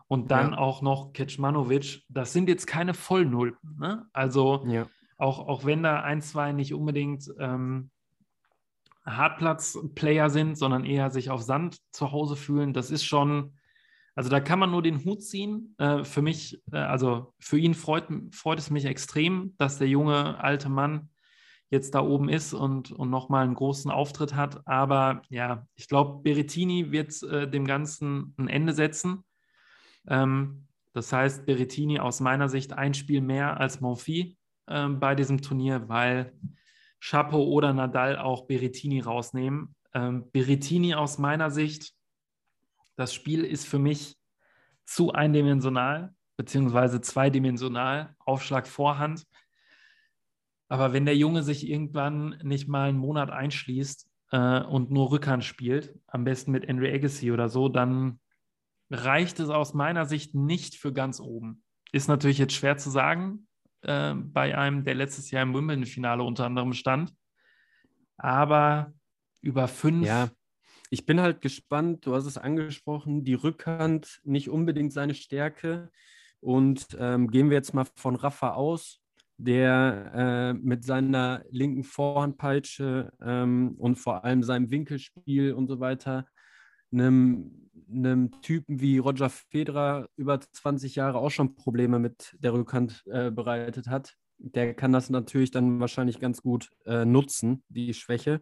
und 0.08 0.32
dann 0.32 0.52
ja. 0.52 0.58
auch 0.58 0.82
noch 0.82 1.14
Kecmanovic. 1.14 2.04
Das 2.10 2.34
sind 2.34 2.50
jetzt 2.50 2.68
keine 2.68 2.94
Vollnulpen. 2.94 3.78
Ne? 3.80 4.06
Also 4.14 4.66
ja. 4.68 4.88
auch, 5.18 5.48
auch 5.48 5.66
wenn 5.66 5.84
da 5.84 6.02
ein, 6.02 6.22
zwei 6.22 6.52
nicht 6.52 6.74
unbedingt 6.74 7.32
ähm, 7.40 7.90
Hartplatz-Player 9.06 10.30
sind, 10.30 10.58
sondern 10.58 10.86
eher 10.86 11.10
sich 11.10 11.30
auf 11.30 11.42
Sand 11.42 11.78
zu 11.92 12.12
Hause 12.12 12.36
fühlen, 12.36 12.74
das 12.74 12.92
ist 12.92 13.04
schon, 13.04 13.54
also 14.16 14.30
da 14.30 14.40
kann 14.40 14.60
man 14.60 14.72
nur 14.72 14.82
den 14.82 15.04
Hut 15.04 15.24
ziehen. 15.24 15.76
Äh, 15.78 16.04
für 16.04 16.22
mich, 16.22 16.62
äh, 16.72 16.78
also 16.78 17.34
für 17.40 17.58
ihn 17.58 17.74
freut, 17.74 18.08
freut 18.32 18.60
es 18.60 18.70
mich 18.70 18.86
extrem, 18.86 19.54
dass 19.58 19.78
der 19.78 19.88
junge 19.88 20.40
alte 20.40 20.70
Mann 20.70 21.10
jetzt 21.70 21.96
da 21.96 22.02
oben 22.02 22.30
ist 22.30 22.54
und, 22.54 22.92
und 22.92 23.10
nochmal 23.10 23.44
einen 23.44 23.56
großen 23.56 23.92
Auftritt 23.92 24.36
hat. 24.36 24.68
Aber 24.68 25.24
ja, 25.30 25.68
ich 25.76 25.88
glaube, 25.88 26.22
Berettini 26.24 26.92
wird 26.92 27.22
äh, 27.24 27.50
dem 27.50 27.66
Ganzen 27.66 28.34
ein 28.38 28.48
Ende 28.48 28.74
setzen. 28.74 29.24
Ähm, 30.08 30.68
das 30.94 31.12
heißt, 31.12 31.46
Berrettini 31.46 32.00
aus 32.00 32.22
meiner 32.22 32.48
Sicht 32.48 32.74
ein 32.74 32.94
Spiel 32.94 33.22
mehr 33.22 33.60
als 33.60 33.82
Monfi 33.82 34.38
ähm, 34.68 35.00
bei 35.00 35.14
diesem 35.14 35.42
Turnier, 35.42 35.90
weil 35.90 36.34
Chapo 37.02 37.44
oder 37.44 37.74
Nadal 37.74 38.18
auch 38.18 38.48
Berrettini 38.48 39.02
rausnehmen. 39.02 39.76
Ähm, 39.94 40.32
Berrettini 40.32 40.96
aus 40.96 41.18
meiner 41.18 41.52
Sicht, 41.52 41.94
das 42.96 43.14
Spiel 43.14 43.44
ist 43.44 43.68
für 43.68 43.80
mich 43.80 44.18
zu 44.86 45.12
eindimensional, 45.12 46.16
beziehungsweise 46.38 47.02
zweidimensional, 47.02 48.16
Aufschlag 48.20 48.68
Vorhand. 48.68 49.26
Aber 50.68 50.94
wenn 50.94 51.06
der 51.06 51.18
Junge 51.18 51.44
sich 51.44 51.70
irgendwann 51.70 52.40
nicht 52.44 52.68
mal 52.68 52.90
einen 52.90 52.98
Monat 52.98 53.30
einschließt 53.30 54.10
äh, 54.32 54.62
und 54.62 54.92
nur 54.92 55.12
Rückhand 55.12 55.44
spielt, 55.44 55.94
am 56.08 56.24
besten 56.24 56.52
mit 56.52 56.68
Andrew 56.70 56.88
Agassi 56.88 57.32
oder 57.32 57.50
so, 57.50 57.70
dann 57.70 58.20
reicht 58.90 59.40
es 59.40 59.50
aus 59.50 59.74
meiner 59.74 60.06
Sicht 60.06 60.36
nicht 60.36 60.76
für 60.76 60.94
ganz 60.94 61.20
oben. 61.20 61.64
Ist 61.92 62.08
natürlich 62.08 62.38
jetzt 62.38 62.54
schwer 62.54 62.78
zu 62.78 62.90
sagen 62.90 63.48
äh, 63.82 64.14
bei 64.14 64.58
einem, 64.58 64.84
der 64.84 64.96
letztes 64.96 65.32
Jahr 65.32 65.44
im 65.44 65.54
Wimbledon-Finale 65.54 66.24
unter 66.24 66.46
anderem 66.46 66.74
stand. 66.74 67.14
Aber 68.18 68.94
über 69.42 69.68
fünf. 69.68 70.06
Ja, 70.06 70.30
ich 70.90 71.06
bin 71.06 71.20
halt 71.20 71.42
gespannt. 71.42 72.06
Du 72.06 72.16
hast 72.16 72.26
es 72.26 72.38
angesprochen, 72.38 73.24
die 73.24 73.34
Rückhand 73.34 74.22
nicht 74.24 74.50
unbedingt 74.50 74.94
seine 74.94 75.14
Stärke. 75.14 75.90
Und 76.40 76.88
ähm, 77.00 77.30
gehen 77.30 77.50
wir 77.50 77.58
jetzt 77.58 77.74
mal 77.74 77.88
von 77.96 78.16
Rafa 78.16 78.54
aus, 78.54 79.02
der 79.38 80.12
äh, 80.16 80.54
mit 80.54 80.84
seiner 80.84 81.44
linken 81.50 81.84
Vorhandpeitsche 81.84 83.12
ähm, 83.22 83.76
und 83.78 83.96
vor 83.96 84.24
allem 84.24 84.44
seinem 84.44 84.70
Winkelspiel 84.70 85.54
und 85.54 85.68
so 85.68 85.80
weiter 85.80 86.28
einem, 86.96 87.70
einem 87.90 88.42
Typen 88.42 88.82
wie 88.82 88.98
Roger 88.98 89.30
Federer 89.30 90.10
über 90.16 90.40
20 90.40 90.96
Jahre 90.96 91.20
auch 91.20 91.32
schon 91.32 91.56
Probleme 91.56 92.00
mit 92.00 92.36
der 92.40 92.54
Rückhand 92.54 93.04
äh, 93.08 93.32
bereitet 93.32 93.88
hat. 93.88 94.16
Der 94.38 94.74
kann 94.74 94.92
das 94.92 95.10
natürlich 95.10 95.52
dann 95.52 95.80
wahrscheinlich 95.80 96.20
ganz 96.20 96.42
gut 96.42 96.70
äh, 96.86 97.06
nutzen, 97.06 97.64
die 97.70 97.94
Schwäche. 97.94 98.42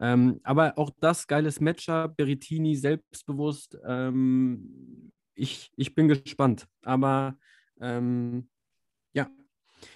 Ähm, 0.00 0.40
aber 0.44 0.78
auch 0.78 0.90
das 1.00 1.26
geiles 1.26 1.60
Matchup, 1.60 2.16
Berrettini 2.16 2.76
selbstbewusst. 2.76 3.76
Ähm, 3.84 5.12
ich, 5.34 5.70
ich 5.76 5.94
bin 5.94 6.08
gespannt. 6.08 6.66
Aber 6.82 7.36
ähm, 7.80 8.48
ja, 9.12 9.28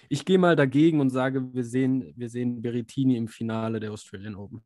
ich 0.09 0.25
gehe 0.25 0.37
mal 0.37 0.55
dagegen 0.55 0.99
und 0.99 1.09
sage, 1.09 1.53
wir 1.53 1.63
sehen, 1.63 2.13
wir 2.15 2.29
sehen 2.29 2.61
Berrettini 2.61 3.17
im 3.17 3.27
Finale 3.27 3.79
der 3.79 3.91
Australian 3.91 4.35
Open. 4.35 4.63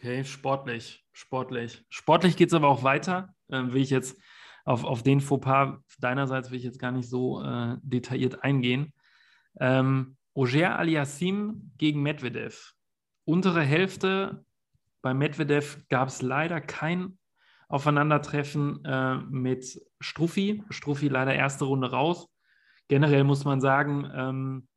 Okay, 0.00 0.24
sportlich, 0.24 1.04
sportlich. 1.12 1.84
Sportlich 1.90 2.38
geht 2.38 2.48
es 2.48 2.54
aber 2.54 2.68
auch 2.68 2.84
weiter. 2.84 3.34
Ähm, 3.50 3.74
will 3.74 3.82
ich 3.82 3.90
jetzt 3.90 4.18
auf, 4.64 4.82
auf 4.82 5.02
den 5.02 5.20
Fauxpas 5.20 5.78
deinerseits 5.98 6.50
will 6.50 6.56
ich 6.56 6.64
jetzt 6.64 6.78
gar 6.78 6.90
nicht 6.90 7.06
so 7.06 7.42
äh, 7.42 7.76
detailliert 7.82 8.42
eingehen. 8.42 8.94
Ähm, 9.60 10.16
Oger 10.32 10.78
Aliassim 10.78 11.72
gegen 11.76 12.00
Medvedev. 12.00 12.72
Untere 13.26 13.60
Hälfte. 13.60 14.42
Bei 15.02 15.12
Medvedev 15.12 15.86
gab 15.90 16.08
es 16.08 16.22
leider 16.22 16.62
kein 16.62 17.18
Aufeinandertreffen 17.68 18.82
äh, 18.86 19.16
mit 19.16 19.82
Struffi. 20.00 20.64
Struffi 20.70 21.08
leider 21.08 21.34
erste 21.34 21.66
Runde 21.66 21.90
raus. 21.90 22.26
Generell 22.88 23.24
muss 23.24 23.44
man 23.44 23.60
sagen, 23.60 24.10
ähm, 24.14 24.68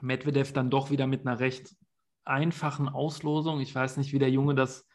Medvedev 0.00 0.52
dann 0.52 0.68
doch 0.68 0.90
wieder 0.90 1.06
mit 1.06 1.24
einer 1.24 1.38
recht 1.38 1.76
einfachen 2.28 2.88
Auslosung. 2.88 3.60
Ich 3.60 3.74
weiß 3.74 3.96
nicht, 3.96 4.12
wie 4.12 4.18
der 4.18 4.30
Junge 4.30 4.54
das 4.54 4.86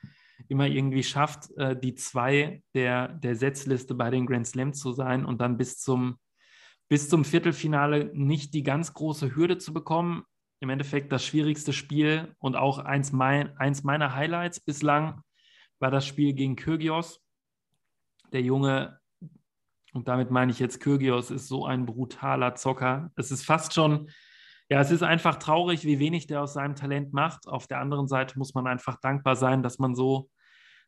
immer 0.48 0.68
irgendwie 0.68 1.04
schafft, 1.04 1.52
äh, 1.58 1.80
die 1.80 1.96
zwei 1.96 2.64
der, 2.74 3.10
der 3.10 3.36
Setzliste 3.36 3.96
bei 3.96 4.10
den 4.10 4.26
Grand 4.26 4.48
Slam 4.48 4.74
zu 4.74 4.92
sein 4.92 5.26
und 5.26 5.42
dann 5.42 5.58
bis 5.58 5.80
zum, 5.80 6.18
bis 6.90 7.10
zum 7.10 7.26
Viertelfinale 7.26 8.12
nicht 8.14 8.54
die 8.54 8.64
ganz 8.64 8.94
große 8.94 9.36
Hürde 9.36 9.58
zu 9.58 9.74
bekommen. 9.74 10.24
Im 10.60 10.70
Endeffekt 10.70 11.12
das 11.12 11.26
schwierigste 11.26 11.74
Spiel 11.74 12.36
und 12.40 12.56
auch 12.56 12.80
eins, 12.80 13.12
mein, 13.12 13.58
eins 13.58 13.84
meiner 13.84 14.16
Highlights 14.16 14.60
bislang 14.60 15.22
war 15.80 15.92
das 15.92 16.06
Spiel 16.06 16.34
gegen 16.34 16.56
Kyrgios. 16.56 17.22
Der 18.32 18.42
Junge, 18.42 19.00
und 19.94 20.08
damit 20.08 20.32
meine 20.32 20.52
ich 20.52 20.60
jetzt 20.60 20.80
Kyrgios, 20.80 21.32
ist 21.32 21.48
so 21.48 21.66
ein 21.66 21.86
brutaler 21.86 22.56
Zocker. 22.56 23.12
Es 23.16 23.32
ist 23.32 23.46
fast 23.46 23.74
schon 23.74 24.10
ja, 24.74 24.82
es 24.82 24.90
ist 24.90 25.04
einfach 25.04 25.36
traurig, 25.36 25.86
wie 25.86 26.00
wenig 26.00 26.26
der 26.26 26.42
aus 26.42 26.54
seinem 26.54 26.74
Talent 26.74 27.14
macht. 27.14 27.48
Auf 27.48 27.68
der 27.68 27.78
anderen 27.78 28.08
Seite 28.08 28.40
muss 28.40 28.56
man 28.56 28.66
einfach 28.66 29.00
dankbar 29.00 29.36
sein, 29.36 29.62
dass 29.62 29.78
man 29.78 29.94
so, 29.94 30.32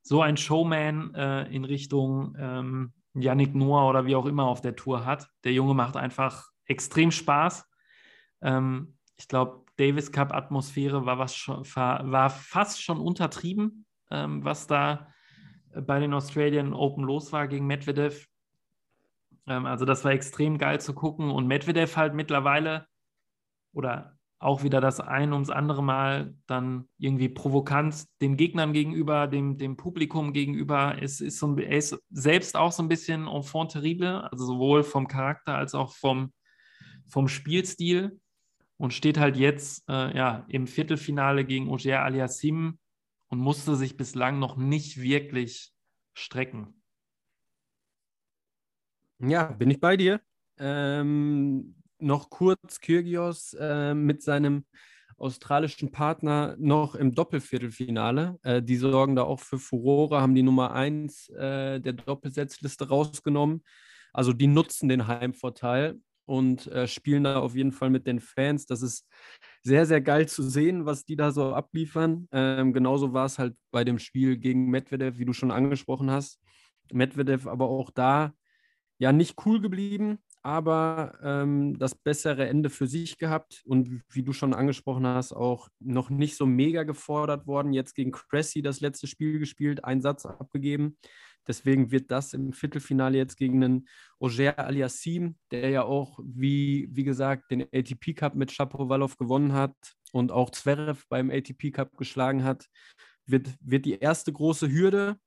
so 0.01 0.23
einen 0.23 0.37
Showman 0.37 1.13
äh, 1.13 1.43
in 1.53 1.65
Richtung 1.65 2.35
ähm, 2.39 2.93
Yannick 3.13 3.53
Noah 3.53 3.87
oder 3.87 4.07
wie 4.07 4.15
auch 4.15 4.25
immer 4.25 4.45
auf 4.45 4.59
der 4.59 4.75
Tour 4.75 5.05
hat. 5.05 5.29
Der 5.43 5.53
Junge 5.53 5.75
macht 5.75 5.97
einfach 5.97 6.49
extrem 6.65 7.11
Spaß. 7.11 7.69
Ähm, 8.41 8.97
ich 9.17 9.27
glaube, 9.27 9.63
Davis 9.77 10.11
Cup 10.11 10.33
Atmosphäre 10.33 11.05
war, 11.05 11.19
war 11.19 12.29
fast 12.31 12.81
schon 12.81 12.99
untertrieben, 12.99 13.85
ähm, 14.09 14.43
was 14.43 14.65
da 14.65 15.13
bei 15.79 15.99
den 15.99 16.15
Australian 16.15 16.73
Open 16.73 17.03
los 17.03 17.31
war 17.31 17.47
gegen 17.47 17.67
Medvedev. 17.67 18.25
Ähm, 19.45 19.67
also 19.67 19.85
das 19.85 20.03
war 20.03 20.11
extrem 20.11 20.57
geil 20.57 20.81
zu 20.81 20.95
gucken 20.95 21.29
und 21.29 21.45
Medvedev 21.45 21.95
halt 21.95 22.15
mittlerweile 22.15 22.87
oder 23.75 24.17
auch 24.39 24.63
wieder 24.63 24.81
das 24.81 24.99
ein 24.99 25.33
ums 25.33 25.49
andere 25.49 25.83
Mal 25.83 26.35
dann 26.45 26.87
irgendwie 26.97 27.29
provokant 27.29 28.05
den 28.21 28.37
Gegnern 28.37 28.73
gegenüber, 28.73 29.27
dem, 29.27 29.57
dem 29.57 29.77
Publikum 29.77 30.33
gegenüber. 30.33 30.97
Es 31.01 31.21
ist 31.21 31.39
so, 31.39 31.57
er 31.57 31.77
ist 31.77 31.97
selbst 32.09 32.55
auch 32.55 32.71
so 32.71 32.83
ein 32.83 32.89
bisschen 32.89 33.27
enfant 33.27 33.71
terrible, 33.71 34.29
also 34.29 34.45
sowohl 34.45 34.83
vom 34.83 35.07
Charakter 35.07 35.55
als 35.55 35.73
auch 35.73 35.93
vom, 35.93 36.33
vom 37.07 37.27
Spielstil 37.27 38.19
und 38.77 38.93
steht 38.93 39.17
halt 39.17 39.37
jetzt 39.37 39.87
äh, 39.89 40.15
ja, 40.15 40.45
im 40.49 40.67
Viertelfinale 40.67 41.45
gegen 41.45 41.69
Ogier 41.69 42.01
Aliassim 42.01 42.77
und 43.29 43.39
musste 43.39 43.75
sich 43.75 43.97
bislang 43.97 44.39
noch 44.39 44.57
nicht 44.57 45.01
wirklich 45.01 45.71
strecken. 46.13 46.81
Ja, 49.19 49.45
bin 49.45 49.71
ich 49.71 49.79
bei 49.79 49.97
dir. 49.97 50.21
Ähm, 50.57 51.75
noch 51.99 52.29
kurz 52.29 52.79
Kyrgios 52.79 53.53
äh, 53.59 53.93
mit 53.93 54.21
seinem 54.23 54.65
australischen 55.17 55.91
Partner 55.91 56.55
noch 56.59 56.95
im 56.95 57.13
Doppelviertelfinale. 57.13 58.37
Äh, 58.43 58.61
die 58.61 58.75
sorgen 58.75 59.15
da 59.15 59.23
auch 59.23 59.39
für 59.39 59.59
Furore, 59.59 60.21
haben 60.21 60.35
die 60.35 60.43
Nummer 60.43 60.73
1 60.73 61.29
äh, 61.29 61.79
der 61.79 61.93
Doppelsetzliste 61.93 62.89
rausgenommen. 62.89 63.63
Also 64.13 64.33
die 64.33 64.47
nutzen 64.47 64.89
den 64.89 65.07
Heimvorteil 65.07 65.99
und 66.25 66.67
äh, 66.67 66.87
spielen 66.87 67.23
da 67.23 67.39
auf 67.39 67.55
jeden 67.55 67.71
Fall 67.71 67.89
mit 67.89 68.07
den 68.07 68.19
Fans. 68.19 68.65
Das 68.65 68.81
ist 68.81 69.07
sehr, 69.63 69.85
sehr 69.85 70.01
geil 70.01 70.27
zu 70.27 70.43
sehen, 70.43 70.85
was 70.85 71.05
die 71.05 71.15
da 71.15 71.31
so 71.31 71.53
abliefern. 71.53 72.27
Ähm, 72.31 72.73
genauso 72.73 73.13
war 73.13 73.25
es 73.25 73.39
halt 73.39 73.55
bei 73.71 73.83
dem 73.83 73.99
Spiel 73.99 74.37
gegen 74.37 74.69
Medvedev, 74.69 75.17
wie 75.17 75.25
du 75.25 75.33
schon 75.33 75.51
angesprochen 75.51 76.11
hast. 76.11 76.39
Medvedev 76.91 77.47
aber 77.47 77.67
auch 77.69 77.91
da 77.91 78.33
ja 78.97 79.11
nicht 79.11 79.45
cool 79.45 79.61
geblieben, 79.61 80.19
aber 80.45 81.17
ähm, 81.23 81.75
das 81.79 81.95
bessere 81.95 82.47
Ende 82.47 82.69
für 82.69 82.85
sich 82.85 83.17
gehabt 83.17 83.63
und 83.65 84.03
wie 84.11 84.21
du 84.21 84.31
schon 84.31 84.53
angesprochen 84.53 85.07
hast, 85.07 85.33
auch 85.33 85.69
noch 85.79 86.11
nicht 86.11 86.37
so 86.37 86.45
mega 86.45 86.83
gefordert 86.83 87.47
worden. 87.47 87.73
Jetzt 87.73 87.95
gegen 87.95 88.11
Cressy 88.11 88.61
das 88.61 88.79
letzte 88.79 89.07
Spiel 89.07 89.39
gespielt, 89.39 89.83
einen 89.83 90.01
Satz 90.01 90.23
abgegeben. 90.27 90.97
Deswegen 91.47 91.89
wird 91.89 92.11
das 92.11 92.33
im 92.33 92.53
Viertelfinale 92.53 93.17
jetzt 93.17 93.37
gegen 93.37 93.63
einen 93.63 93.87
Oger 94.19 94.59
Aliassim, 94.59 95.35
der 95.49 95.69
ja 95.69 95.83
auch, 95.83 96.19
wie, 96.23 96.89
wie 96.91 97.03
gesagt, 97.03 97.49
den 97.49 97.63
ATP 97.63 98.13
Cup 98.13 98.35
mit 98.35 98.51
Shapovalov 98.51 99.17
gewonnen 99.17 99.53
hat 99.53 99.75
und 100.11 100.31
auch 100.31 100.51
Zverev 100.51 101.05
beim 101.09 101.31
ATP 101.31 101.71
Cup 101.71 101.97
geschlagen 101.97 102.43
hat, 102.43 102.67
wird, 103.25 103.49
wird 103.61 103.85
die 103.85 103.97
erste 103.97 104.31
große 104.31 104.69
Hürde. 104.71 105.17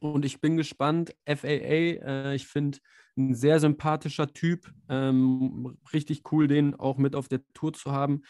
Und 0.00 0.24
ich 0.24 0.40
bin 0.40 0.56
gespannt. 0.56 1.14
FAA, 1.26 1.48
äh, 1.48 2.34
ich 2.34 2.46
finde, 2.46 2.78
ein 3.16 3.34
sehr 3.34 3.60
sympathischer 3.60 4.32
Typ. 4.32 4.72
Ähm, 4.88 5.76
richtig 5.92 6.30
cool, 6.32 6.46
den 6.46 6.74
auch 6.74 6.98
mit 6.98 7.14
auf 7.14 7.28
der 7.28 7.40
Tour 7.52 7.72
zu 7.72 7.92
haben. 7.92 8.22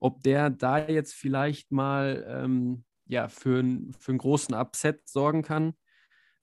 Ob 0.00 0.22
der 0.22 0.50
da 0.50 0.86
jetzt 0.88 1.14
vielleicht 1.14 1.72
mal 1.72 2.24
ähm, 2.28 2.84
ja, 3.06 3.28
für, 3.28 3.60
ein, 3.60 3.92
für 3.98 4.12
einen 4.12 4.18
großen 4.18 4.54
Upset 4.54 5.08
sorgen 5.08 5.42
kann. 5.42 5.74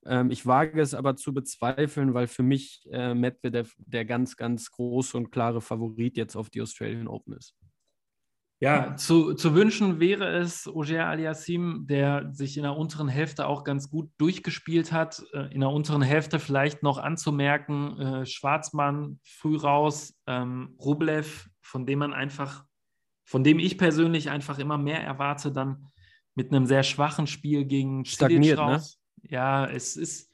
Ähm, 0.06 0.32
ich 0.32 0.46
wage 0.46 0.82
es 0.82 0.94
aber 0.94 1.16
zu 1.16 1.34
bezweifeln, 1.34 2.14
weil 2.14 2.28
für 2.28 2.44
mich 2.44 2.88
äh, 2.92 3.14
Medvedev 3.14 3.74
der 3.78 4.06
ganz, 4.06 4.36
ganz 4.36 4.72
große 4.72 5.16
und 5.18 5.32
klare 5.32 5.62
Favorit 5.62 6.18
jetzt 6.18 6.36
auf 6.36 6.50
die 6.50 6.62
Australian 6.62 7.08
Open 7.08 7.34
ist. 7.38 7.56
Ja, 8.64 8.96
zu, 8.96 9.34
zu 9.34 9.56
wünschen 9.56 10.00
wäre 10.00 10.26
es 10.38 10.74
Ogier 10.74 11.06
Aliassim, 11.06 11.86
der 11.86 12.30
sich 12.32 12.56
in 12.56 12.64
der 12.64 12.78
unteren 12.78 13.10
Hälfte 13.10 13.46
auch 13.46 13.66
ganz 13.66 13.90
gut 13.90 14.10
durchgespielt 14.18 14.94
hat. 14.94 15.22
Äh, 15.34 15.54
in 15.54 15.60
der 15.60 15.70
unteren 15.70 16.02
Hälfte 16.02 16.40
vielleicht 16.40 16.82
noch 16.82 16.98
anzumerken, 16.98 18.00
äh, 18.00 18.26
Schwarzmann 18.26 19.20
früh 19.22 19.58
raus, 19.58 20.18
ähm, 20.28 20.78
Rublev, 20.80 21.50
von 21.60 21.86
dem 21.86 22.00
man 22.00 22.14
einfach, 22.14 22.64
von 23.26 23.44
dem 23.44 23.60
ich 23.60 23.78
persönlich 23.78 24.30
einfach 24.30 24.60
immer 24.60 24.78
mehr 24.78 25.04
erwarte, 25.04 25.52
dann 25.52 25.92
mit 26.34 26.54
einem 26.54 26.66
sehr 26.66 26.84
schwachen 26.84 27.28
Spiel 27.28 27.66
gegen 27.66 28.06
Stagniert, 28.06 28.60
ne? 28.60 28.64
raus. 28.64 28.98
Ne? 29.24 29.30
Ja, 29.30 29.66
es 29.66 29.98
ist 29.98 30.32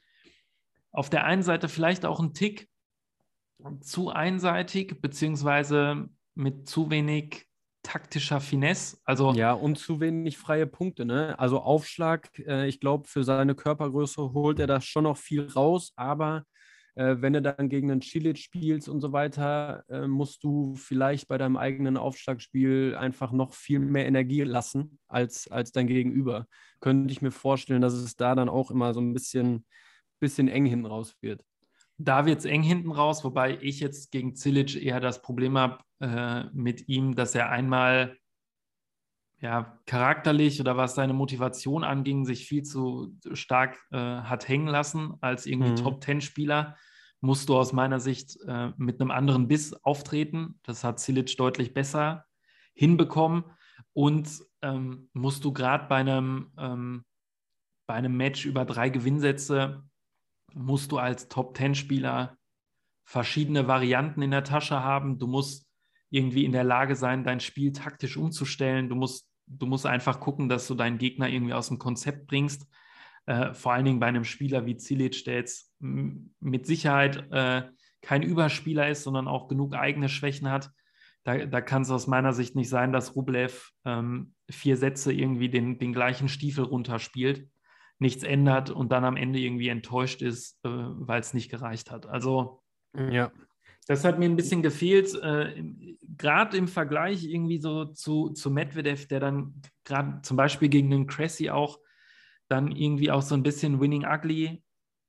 auf 0.92 1.10
der 1.10 1.24
einen 1.24 1.42
Seite 1.42 1.68
vielleicht 1.68 2.04
auch 2.04 2.20
ein 2.20 2.32
Tick 2.32 2.68
zu 3.80 4.10
einseitig, 4.10 5.00
beziehungsweise 5.00 6.08
mit 6.36 6.68
zu 6.68 6.92
wenig 6.92 7.49
taktischer 7.82 8.40
Finesse. 8.40 8.98
Also 9.04 9.32
ja, 9.32 9.52
und 9.52 9.78
zu 9.78 10.00
wenig 10.00 10.38
freie 10.38 10.66
Punkte. 10.66 11.04
Ne? 11.04 11.38
Also 11.38 11.60
Aufschlag, 11.60 12.30
äh, 12.38 12.68
ich 12.68 12.80
glaube, 12.80 13.08
für 13.08 13.24
seine 13.24 13.54
Körpergröße 13.54 14.32
holt 14.32 14.58
er 14.58 14.66
da 14.66 14.80
schon 14.80 15.04
noch 15.04 15.16
viel 15.16 15.48
raus, 15.48 15.92
aber 15.96 16.44
äh, 16.94 17.16
wenn 17.20 17.32
du 17.32 17.42
dann 17.42 17.68
gegen 17.68 17.90
einen 17.90 18.02
Cilic 18.02 18.38
spielst 18.38 18.88
und 18.88 19.00
so 19.00 19.12
weiter, 19.12 19.84
äh, 19.88 20.06
musst 20.06 20.44
du 20.44 20.74
vielleicht 20.74 21.28
bei 21.28 21.38
deinem 21.38 21.56
eigenen 21.56 21.96
Aufschlagspiel 21.96 22.96
einfach 22.98 23.32
noch 23.32 23.54
viel 23.54 23.78
mehr 23.78 24.06
Energie 24.06 24.42
lassen 24.42 24.98
als, 25.08 25.50
als 25.50 25.72
dein 25.72 25.86
Gegenüber. 25.86 26.46
Könnte 26.80 27.12
ich 27.12 27.22
mir 27.22 27.30
vorstellen, 27.30 27.82
dass 27.82 27.94
es 27.94 28.16
da 28.16 28.34
dann 28.34 28.48
auch 28.48 28.70
immer 28.70 28.92
so 28.94 29.00
ein 29.00 29.14
bisschen, 29.14 29.64
bisschen 30.18 30.48
eng 30.48 30.66
hinten 30.66 30.86
raus 30.86 31.16
wird. 31.20 31.44
Da 31.96 32.24
wird 32.24 32.38
es 32.38 32.44
eng 32.46 32.62
hinten 32.62 32.92
raus, 32.92 33.24
wobei 33.24 33.58
ich 33.60 33.80
jetzt 33.80 34.10
gegen 34.10 34.34
Zilic 34.34 34.74
eher 34.76 35.00
das 35.00 35.22
Problem 35.22 35.58
habe 35.58 35.78
äh, 36.00 36.44
mit 36.52 36.88
ihm, 36.88 37.14
dass 37.14 37.34
er 37.34 37.50
einmal 37.50 38.16
ja, 39.40 39.78
charakterlich 39.86 40.60
oder 40.60 40.76
was 40.76 40.94
seine 40.94 41.14
Motivation 41.14 41.82
anging, 41.82 42.26
sich 42.26 42.46
viel 42.46 42.62
zu 42.62 43.16
stark 43.32 43.78
äh, 43.90 43.96
hat 43.96 44.48
hängen 44.48 44.66
lassen 44.66 45.14
als 45.20 45.46
irgendwie 45.46 45.70
mhm. 45.70 45.76
Top-10-Spieler, 45.76 46.76
musst 47.20 47.48
du 47.48 47.56
aus 47.56 47.72
meiner 47.72 48.00
Sicht 48.00 48.38
äh, 48.46 48.72
mit 48.76 49.00
einem 49.00 49.10
anderen 49.10 49.48
Biss 49.48 49.72
auftreten. 49.72 50.58
Das 50.62 50.84
hat 50.84 51.00
Zilic 51.00 51.36
deutlich 51.36 51.72
besser 51.72 52.26
hinbekommen. 52.74 53.44
Und 53.92 54.28
ähm, 54.62 55.08
musst 55.12 55.44
du 55.44 55.52
gerade 55.52 55.86
bei 55.88 55.96
einem, 55.96 56.52
ähm, 56.58 57.04
bei 57.86 57.94
einem 57.94 58.16
Match 58.16 58.44
über 58.46 58.64
drei 58.64 58.88
Gewinnsätze 58.88 59.82
musst 60.52 60.92
du 60.92 60.98
als 60.98 61.28
Top-10-Spieler 61.28 62.36
verschiedene 63.04 63.66
Varianten 63.68 64.22
in 64.22 64.30
der 64.30 64.44
Tasche 64.44 64.82
haben. 64.82 65.18
Du 65.18 65.26
musst 65.26 65.69
irgendwie 66.10 66.44
in 66.44 66.52
der 66.52 66.64
Lage 66.64 66.96
sein, 66.96 67.24
dein 67.24 67.40
Spiel 67.40 67.72
taktisch 67.72 68.16
umzustellen. 68.16 68.88
Du 68.88 68.94
musst, 68.96 69.28
du 69.46 69.66
musst 69.66 69.86
einfach 69.86 70.20
gucken, 70.20 70.48
dass 70.48 70.66
du 70.66 70.74
deinen 70.74 70.98
Gegner 70.98 71.28
irgendwie 71.28 71.54
aus 71.54 71.68
dem 71.68 71.78
Konzept 71.78 72.26
bringst. 72.26 72.66
Äh, 73.26 73.54
vor 73.54 73.72
allen 73.72 73.84
Dingen 73.84 74.00
bei 74.00 74.06
einem 74.06 74.24
Spieler 74.24 74.66
wie 74.66 74.76
Zilic, 74.76 75.24
der 75.24 75.36
jetzt 75.36 75.72
mit 75.78 76.66
Sicherheit 76.66 77.30
äh, 77.30 77.68
kein 78.02 78.22
Überspieler 78.22 78.88
ist, 78.88 79.04
sondern 79.04 79.28
auch 79.28 79.48
genug 79.48 79.74
eigene 79.74 80.08
Schwächen 80.08 80.50
hat. 80.50 80.70
Da, 81.24 81.46
da 81.46 81.60
kann 81.60 81.82
es 81.82 81.90
aus 81.90 82.06
meiner 82.06 82.32
Sicht 82.32 82.56
nicht 82.56 82.70
sein, 82.70 82.92
dass 82.92 83.14
Rublev 83.14 83.70
ähm, 83.84 84.34
vier 84.50 84.76
Sätze 84.76 85.12
irgendwie 85.12 85.50
den, 85.50 85.78
den 85.78 85.92
gleichen 85.92 86.28
Stiefel 86.28 86.64
runterspielt 86.64 87.48
nichts 88.00 88.24
ändert 88.24 88.70
und 88.70 88.90
dann 88.90 89.04
am 89.04 89.16
Ende 89.16 89.38
irgendwie 89.38 89.68
enttäuscht 89.68 90.22
ist, 90.22 90.58
äh, 90.64 90.68
weil 90.70 91.20
es 91.20 91.34
nicht 91.34 91.50
gereicht 91.50 91.90
hat. 91.90 92.06
Also 92.06 92.62
ja. 92.96 93.30
Das 93.86 94.04
hat 94.04 94.18
mir 94.18 94.26
ein 94.26 94.36
bisschen 94.36 94.62
gefehlt, 94.62 95.14
äh, 95.22 95.62
gerade 96.16 96.56
im 96.56 96.68
Vergleich 96.68 97.24
irgendwie 97.24 97.58
so 97.58 97.86
zu, 97.86 98.30
zu 98.30 98.50
Medvedev, 98.50 99.06
der 99.08 99.20
dann 99.20 99.62
gerade 99.84 100.20
zum 100.22 100.36
Beispiel 100.36 100.68
gegen 100.68 100.90
den 100.90 101.06
Cressy 101.06 101.50
auch 101.50 101.78
dann 102.48 102.72
irgendwie 102.72 103.10
auch 103.10 103.22
so 103.22 103.34
ein 103.34 103.42
bisschen 103.42 103.80
Winning 103.80 104.04
Ugly 104.04 104.62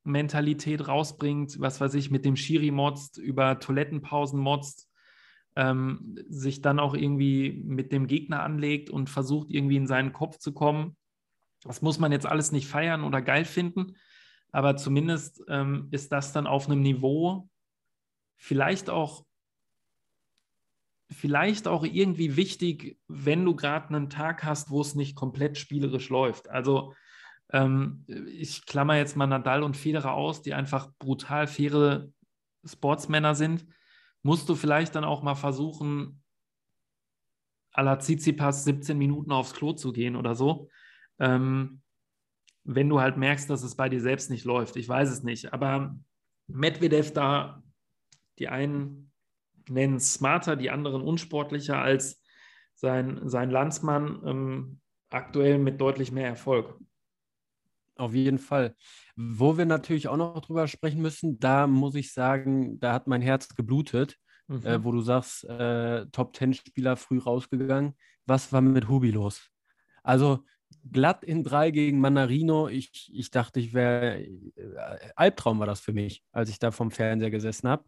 Mentalität 0.03 0.88
rausbringt, 0.88 1.60
was 1.60 1.79
weiß 1.79 1.93
ich, 1.95 2.10
mit 2.12 2.25
dem 2.25 2.36
Schiri 2.36 2.71
motzt, 2.71 3.17
über 3.17 3.60
Toilettenpausen 3.60 4.39
motzt, 4.39 4.89
ähm, 5.55 6.17
sich 6.27 6.62
dann 6.62 6.79
auch 6.79 6.95
irgendwie 6.95 7.62
mit 7.65 7.91
dem 7.91 8.07
Gegner 8.07 8.43
anlegt 8.43 8.89
und 8.89 9.10
versucht 9.10 9.51
irgendwie 9.51 9.75
in 9.75 9.88
seinen 9.88 10.13
Kopf 10.13 10.38
zu 10.38 10.53
kommen. 10.53 10.95
Das 11.63 11.81
muss 11.81 11.99
man 11.99 12.12
jetzt 12.12 12.25
alles 12.25 12.51
nicht 12.51 12.67
feiern 12.67 13.03
oder 13.03 13.21
geil 13.21 13.45
finden, 13.45 13.95
aber 14.51 14.75
zumindest 14.77 15.43
ähm, 15.47 15.88
ist 15.91 16.12
das 16.12 16.34
dann 16.34 16.47
auf 16.47 16.67
einem 16.67 16.81
Niveau, 16.81 17.47
vielleicht 18.41 18.89
auch, 18.89 19.25
vielleicht 21.10 21.67
auch 21.67 21.84
irgendwie 21.84 22.36
wichtig, 22.36 22.99
wenn 23.08 23.45
du 23.45 23.56
gerade 23.56 23.89
einen 23.89 24.10
Tag 24.10 24.43
hast, 24.43 24.69
wo 24.69 24.82
es 24.82 24.95
nicht 24.95 25.15
komplett 25.15 25.58
spielerisch 25.58 26.10
läuft. 26.10 26.49
Also 26.49 26.93
ähm, 27.51 28.06
ich 28.08 28.65
klammer 28.65 28.97
jetzt 28.97 29.15
mal 29.15 29.27
Nadal 29.27 29.63
und 29.63 29.77
Federer 29.77 30.13
aus, 30.13 30.41
die 30.41 30.54
einfach 30.54 30.89
brutal 30.99 31.47
faire 31.47 32.10
Sportsmänner 32.63 33.36
sind, 33.36 33.65
musst 34.23 34.47
du 34.49 34.56
vielleicht 34.56 34.95
dann 34.95 35.04
auch 35.04 35.23
mal 35.23 35.36
versuchen, 35.36 36.21
à 37.73 37.84
la 37.84 37.97
Tsitsipas 37.97 38.65
17 38.65 38.97
Minuten 38.97 39.32
aufs 39.32 39.54
Klo 39.54 39.73
zu 39.73 39.93
gehen 39.93 40.15
oder 40.15 40.36
so 40.36 40.69
ähm, 41.21 41.82
wenn 42.63 42.89
du 42.89 42.99
halt 42.99 43.17
merkst, 43.17 43.49
dass 43.49 43.63
es 43.63 43.75
bei 43.75 43.89
dir 43.89 44.01
selbst 44.01 44.30
nicht 44.30 44.43
läuft. 44.43 44.75
Ich 44.75 44.89
weiß 44.89 45.10
es 45.10 45.23
nicht. 45.23 45.54
Aber 45.54 45.95
Medvedev 46.47 47.13
da, 47.13 47.63
die 48.41 48.49
einen 48.49 49.12
nennen 49.69 49.97
es 49.97 50.15
smarter, 50.15 50.56
die 50.56 50.71
anderen 50.71 51.01
unsportlicher 51.04 51.80
als 51.80 52.21
sein, 52.73 53.30
sein 53.30 53.51
Landsmann, 53.51 54.21
ähm, 54.25 54.82
aktuell 55.12 55.60
mit 55.60 55.80
deutlich 55.80 56.12
mehr 56.12 56.27
Erfolg. 56.27 56.80
Auf 57.95 58.15
jeden 58.15 58.39
Fall. 58.39 58.75
Wo 59.15 59.58
wir 59.58 59.65
natürlich 59.65 60.08
auch 60.08 60.17
noch 60.17 60.41
drüber 60.41 60.67
sprechen 60.67 61.04
müssen, 61.04 61.39
da 61.39 61.67
muss 61.67 61.93
ich 61.93 62.13
sagen, 62.13 62.80
da 62.80 62.93
hat 62.93 63.06
mein 63.06 63.21
Herz 63.21 63.49
geblutet, 63.49 64.17
mhm. 64.47 64.65
äh, 64.65 64.84
wo 64.84 64.91
du 64.91 65.01
sagst, 65.01 65.43
äh, 65.43 66.08
Top-10-Spieler 66.08 66.95
früh 66.95 67.19
rausgegangen. 67.19 67.95
Was 68.25 68.51
war 68.51 68.62
mit 68.62 68.88
Hubi 68.88 69.12
los? 69.12 69.49
Also 70.01 70.43
glatt 70.89 71.23
in 71.23 71.43
drei 71.43 71.69
gegen 71.69 71.99
Manarino. 71.99 72.67
Ich, 72.69 73.12
ich 73.13 73.30
dachte, 73.30 73.60
ich 73.60 73.75
wäre, 73.75 74.21
äh, 74.23 75.12
Albtraum 75.15 75.60
war 75.60 75.67
das 75.67 75.82
für 75.82 75.93
mich, 75.93 76.23
als 76.32 76.49
ich 76.49 76.58
da 76.58 76.71
vom 76.71 76.89
Fernseher 76.89 77.30
gesessen 77.30 77.69
habe. 77.69 77.84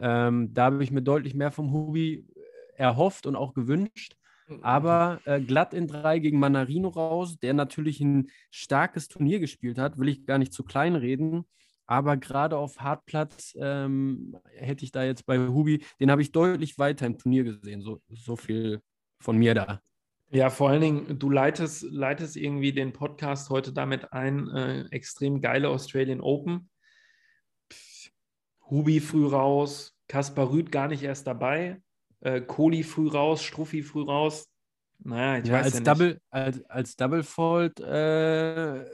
Ähm, 0.00 0.52
da 0.54 0.64
habe 0.64 0.82
ich 0.82 0.90
mir 0.90 1.02
deutlich 1.02 1.34
mehr 1.34 1.50
vom 1.50 1.72
Hubi 1.72 2.26
erhofft 2.74 3.26
und 3.26 3.36
auch 3.36 3.54
gewünscht. 3.54 4.16
Mhm. 4.48 4.64
Aber 4.64 5.20
äh, 5.24 5.40
glatt 5.40 5.74
in 5.74 5.86
drei 5.86 6.18
gegen 6.18 6.38
Manarino 6.38 6.88
raus, 6.88 7.38
der 7.38 7.54
natürlich 7.54 8.00
ein 8.00 8.30
starkes 8.50 9.08
Turnier 9.08 9.38
gespielt 9.38 9.78
hat, 9.78 9.98
will 9.98 10.08
ich 10.08 10.26
gar 10.26 10.38
nicht 10.38 10.52
zu 10.52 10.64
klein 10.64 10.96
reden. 10.96 11.44
Aber 11.86 12.16
gerade 12.16 12.56
auf 12.56 12.78
Hartplatz 12.80 13.54
ähm, 13.60 14.36
hätte 14.54 14.84
ich 14.84 14.92
da 14.92 15.02
jetzt 15.02 15.26
bei 15.26 15.38
Hubi, 15.38 15.84
den 15.98 16.10
habe 16.10 16.22
ich 16.22 16.30
deutlich 16.30 16.78
weiter 16.78 17.06
im 17.06 17.18
Turnier 17.18 17.44
gesehen. 17.44 17.82
So, 17.82 18.00
so 18.08 18.36
viel 18.36 18.80
von 19.18 19.36
mir 19.36 19.54
da. 19.54 19.80
Ja, 20.32 20.48
vor 20.50 20.70
allen 20.70 20.80
Dingen, 20.80 21.18
du 21.18 21.28
leitest, 21.28 21.82
leitest 21.82 22.36
irgendwie 22.36 22.72
den 22.72 22.92
Podcast 22.92 23.50
heute 23.50 23.72
damit 23.72 24.12
ein, 24.12 24.48
äh, 24.48 24.84
extrem 24.92 25.40
geile 25.40 25.68
Australian 25.68 26.20
Open. 26.20 26.70
Hubi 28.70 29.00
früh 29.00 29.26
raus, 29.26 29.96
Kaspar 30.08 30.50
Rüd 30.50 30.70
gar 30.70 30.88
nicht 30.88 31.02
erst 31.02 31.26
dabei, 31.26 31.82
äh, 32.20 32.40
Kohli 32.40 32.82
früh 32.82 33.08
raus, 33.08 33.42
Struffi 33.42 33.82
früh 33.82 34.02
raus. 34.02 34.48
Naja, 34.98 35.42
ich 35.42 35.48
ja, 35.48 35.54
weiß 35.54 35.64
als 35.64 35.74
ja 35.74 35.80
nicht. 35.80 35.88
Double, 35.88 36.20
als, 36.30 36.64
als 36.64 36.96
Double 36.96 37.22
Fault, 37.22 37.80
äh, 37.80 38.84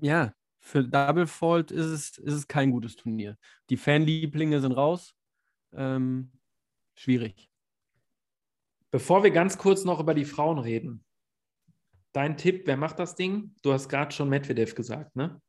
ja, 0.00 0.32
für 0.60 0.84
Double 0.84 1.26
Fault 1.26 1.70
ist 1.72 1.86
es, 1.86 2.18
ist 2.18 2.34
es 2.34 2.48
kein 2.48 2.70
gutes 2.70 2.96
Turnier. 2.96 3.36
Die 3.68 3.76
Fanlieblinge 3.76 4.60
sind 4.60 4.72
raus. 4.72 5.14
Ähm, 5.74 6.30
schwierig. 6.94 7.50
Bevor 8.90 9.24
wir 9.24 9.30
ganz 9.30 9.58
kurz 9.58 9.84
noch 9.84 10.00
über 10.00 10.14
die 10.14 10.24
Frauen 10.24 10.58
reden, 10.58 11.04
dein 12.12 12.36
Tipp, 12.36 12.66
wer 12.66 12.76
macht 12.76 12.98
das 12.98 13.14
Ding? 13.14 13.54
Du 13.62 13.72
hast 13.72 13.88
gerade 13.88 14.12
schon 14.12 14.28
Medvedev 14.28 14.74
gesagt, 14.74 15.16
ne? 15.16 15.40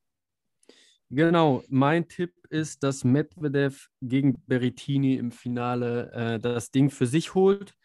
Genau, 1.16 1.64
mein 1.70 2.08
Tipp 2.08 2.34
ist, 2.50 2.82
dass 2.82 3.04
Medvedev 3.04 3.88
gegen 4.02 4.42
Berrettini 4.48 5.14
im 5.16 5.32
Finale 5.32 6.12
äh, 6.12 6.40
das 6.40 6.72
Ding 6.72 6.90
für 6.90 7.06
sich 7.06 7.36
holt. 7.36 7.76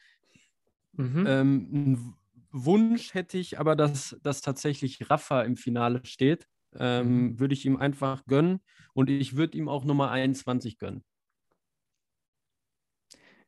Mhm. 0.93 1.25
Ähm, 1.27 1.69
einen 1.73 2.15
Wunsch 2.53 3.13
hätte 3.13 3.37
ich 3.37 3.59
aber, 3.59 3.77
dass, 3.77 4.17
dass 4.23 4.41
tatsächlich 4.41 5.11
Rafa 5.11 5.43
im 5.43 5.57
Finale 5.57 6.01
steht. 6.05 6.49
Ähm, 6.75 7.33
Mhm. 7.33 7.41
Würde 7.41 7.53
ich 7.53 7.67
ihm 7.67 7.77
einfach 7.77 8.25
gönnen 8.25 8.61
und 8.95 9.11
ich 9.11 9.37
würde 9.37 9.59
ihm 9.59 9.69
auch 9.69 9.85
Nummer 9.85 10.11
21 10.11 10.79
gönnen. 10.79 11.05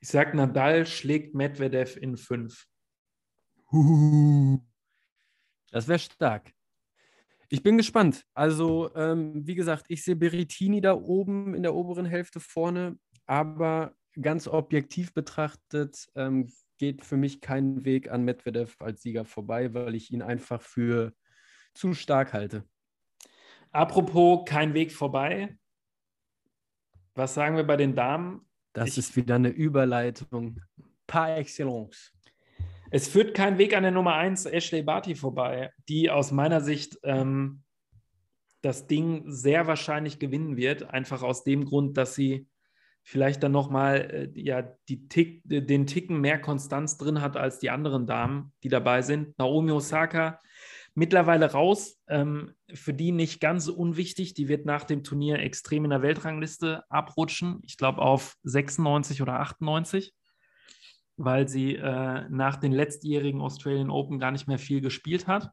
Ich 0.01 0.09
sag, 0.09 0.35
Nadal 0.35 0.87
schlägt 0.87 1.35
Medvedev 1.35 1.97
in 1.97 2.19
fünf. 2.19 2.67
Das 5.71 5.89
wäre 5.89 5.99
stark. 5.99 6.53
Ich 7.53 7.63
bin 7.65 7.77
gespannt. 7.77 8.25
Also, 8.33 8.95
ähm, 8.95 9.45
wie 9.47 9.57
gesagt, 9.57 9.87
ich 9.89 10.05
sehe 10.05 10.15
Berrettini 10.15 10.81
da 10.81 10.95
oben 10.95 11.55
in 11.55 11.65
der 11.65 11.75
oberen 11.75 12.07
Hälfte 12.07 12.39
vorne, 12.39 12.97
aber 13.27 13.95
ganz 14.21 14.47
objektiv 14.47 15.13
betrachtet 15.15 16.07
ähm, 16.15 16.49
geht 16.79 17.05
für 17.05 17.17
mich 17.17 17.41
kein 17.41 17.85
Weg 17.85 18.11
an 18.11 18.23
Medvedev 18.25 18.77
als 18.81 19.03
Sieger 19.03 19.25
vorbei, 19.25 19.75
weil 19.75 19.97
ich 19.97 20.13
ihn 20.13 20.23
einfach 20.23 20.63
für 20.63 21.13
zu 21.75 21.93
stark 21.93 22.33
halte. 22.33 22.65
Apropos 23.73 24.45
kein 24.47 24.73
Weg 24.75 24.93
vorbei. 24.93 25.59
Was 27.15 27.35
sagen 27.35 27.57
wir 27.57 27.65
bei 27.65 27.77
den 27.77 27.97
Damen? 27.97 28.49
Das 28.73 28.91
Ich- 28.91 28.99
ist 28.99 29.17
wieder 29.17 29.35
eine 29.35 29.49
Überleitung 29.51 30.61
par 31.09 31.37
excellence. 31.37 32.13
Es 32.93 33.07
führt 33.07 33.35
kein 33.35 33.57
Weg 33.59 33.77
an 33.77 33.85
der 33.85 33.93
Nummer 33.93 34.15
1 34.15 34.47
Ashley 34.47 34.83
Barty 34.83 35.15
vorbei, 35.15 35.73
die 35.89 36.11
aus 36.11 36.33
meiner 36.33 36.61
Sicht 36.61 36.99
ähm, 37.05 37.63
das 38.63 38.89
Ding 38.89 39.23
sehr 39.27 39.69
wahrscheinlich 39.69 40.19
gewinnen 40.19 40.57
wird, 40.57 40.83
einfach 40.91 41.23
aus 41.23 41.45
dem 41.45 41.65
Grund, 41.65 41.97
dass 41.97 42.17
sie 42.17 42.49
vielleicht 43.03 43.45
dann 43.45 43.53
nochmal 43.53 44.33
äh, 44.35 44.41
ja, 44.41 44.63
Tick, 45.09 45.43
den 45.45 45.87
Ticken 45.87 46.21
mehr 46.21 46.41
Konstanz 46.41 46.99
drin 46.99 47.21
hat 47.21 47.37
als 47.37 47.61
die 47.61 47.71
anderen 47.71 48.07
Damen, 48.07 48.53
die 48.65 48.69
dabei 48.69 49.03
sind. 49.03 49.39
Naomi 49.39 49.71
Osaka 49.71 50.41
mittlerweile 50.95 51.53
raus, 51.53 51.97
ähm, 52.09 52.55
für 52.75 52.93
die 52.93 53.13
nicht 53.13 53.41
ganz 53.41 53.69
unwichtig, 53.69 54.35
die 54.35 54.49
wird 54.49 54.67
nach 54.67 54.83
dem 54.83 55.05
Turnier 55.05 55.39
extrem 55.39 55.85
in 55.85 55.91
der 55.91 56.03
Weltrangliste 56.03 56.83
abrutschen, 56.91 57.61
ich 57.63 57.77
glaube 57.77 58.03
auf 58.03 58.37
96 58.43 59.23
oder 59.23 59.35
98 59.41 60.13
weil 61.25 61.49
sie 61.49 61.77
äh, 61.77 62.29
nach 62.29 62.57
den 62.57 62.73
letztjährigen 62.73 63.41
Australian 63.41 63.91
Open 63.91 64.19
gar 64.19 64.31
nicht 64.31 64.49
mehr 64.49 64.59
viel 64.59 64.81
gespielt 64.81 65.27
hat. 65.27 65.51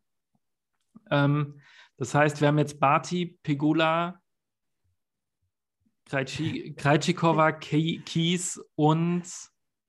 Ähm, 1.11 1.59
das 1.97 2.13
heißt, 2.13 2.41
wir 2.41 2.47
haben 2.49 2.57
jetzt 2.57 2.79
Barty, 2.79 3.37
Pegula, 3.43 4.21
Krejci- 6.09 6.75
Krejcikova, 6.75 7.51
Ke- 7.53 7.99
Kies 8.05 8.61
und 8.75 9.23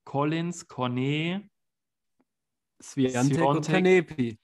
Collins, 0.04 0.66
Cornet. 0.66 1.44
Swiatek 2.82 3.40
und 3.40 3.64
Swiatek. 3.64 3.74
Kanepi. 3.74 4.40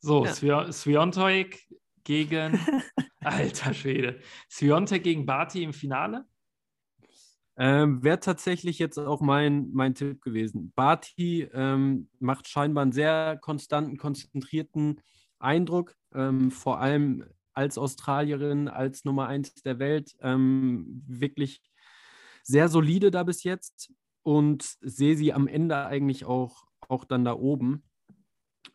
So, 0.00 0.24
Ja. 0.24 0.30
Swi- 0.32 0.72
Swiontek 0.72 1.66
gegen, 2.04 2.52
alter 3.20 3.74
Schwede, 3.74 4.20
Swiontek 4.50 5.02
gegen 5.02 5.26
Barty 5.26 5.62
im 5.64 5.72
Finale. 5.72 6.24
Ähm, 7.60 8.04
Wäre 8.04 8.20
tatsächlich 8.20 8.78
jetzt 8.78 8.98
auch 8.98 9.20
mein, 9.20 9.70
mein 9.72 9.94
Tipp 9.94 10.22
gewesen. 10.22 10.72
Barty 10.76 11.42
ähm, 11.52 12.08
macht 12.20 12.46
scheinbar 12.46 12.82
einen 12.82 12.92
sehr 12.92 13.36
konstanten, 13.40 13.96
konzentrierten 13.96 15.00
Eindruck, 15.40 15.96
ähm, 16.14 16.52
vor 16.52 16.80
allem 16.80 17.24
als 17.54 17.76
Australierin, 17.76 18.68
als 18.68 19.04
Nummer 19.04 19.26
eins 19.26 19.54
der 19.54 19.80
Welt. 19.80 20.14
Ähm, 20.20 21.02
wirklich 21.08 21.60
sehr 22.44 22.68
solide 22.68 23.10
da 23.10 23.24
bis 23.24 23.42
jetzt 23.42 23.92
und 24.22 24.76
sehe 24.80 25.16
sie 25.16 25.32
am 25.32 25.48
Ende 25.48 25.84
eigentlich 25.84 26.24
auch, 26.24 26.64
auch 26.88 27.04
dann 27.04 27.24
da 27.24 27.32
oben. 27.32 27.82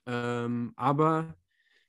Ähm, 0.06 0.74
aber 0.76 1.36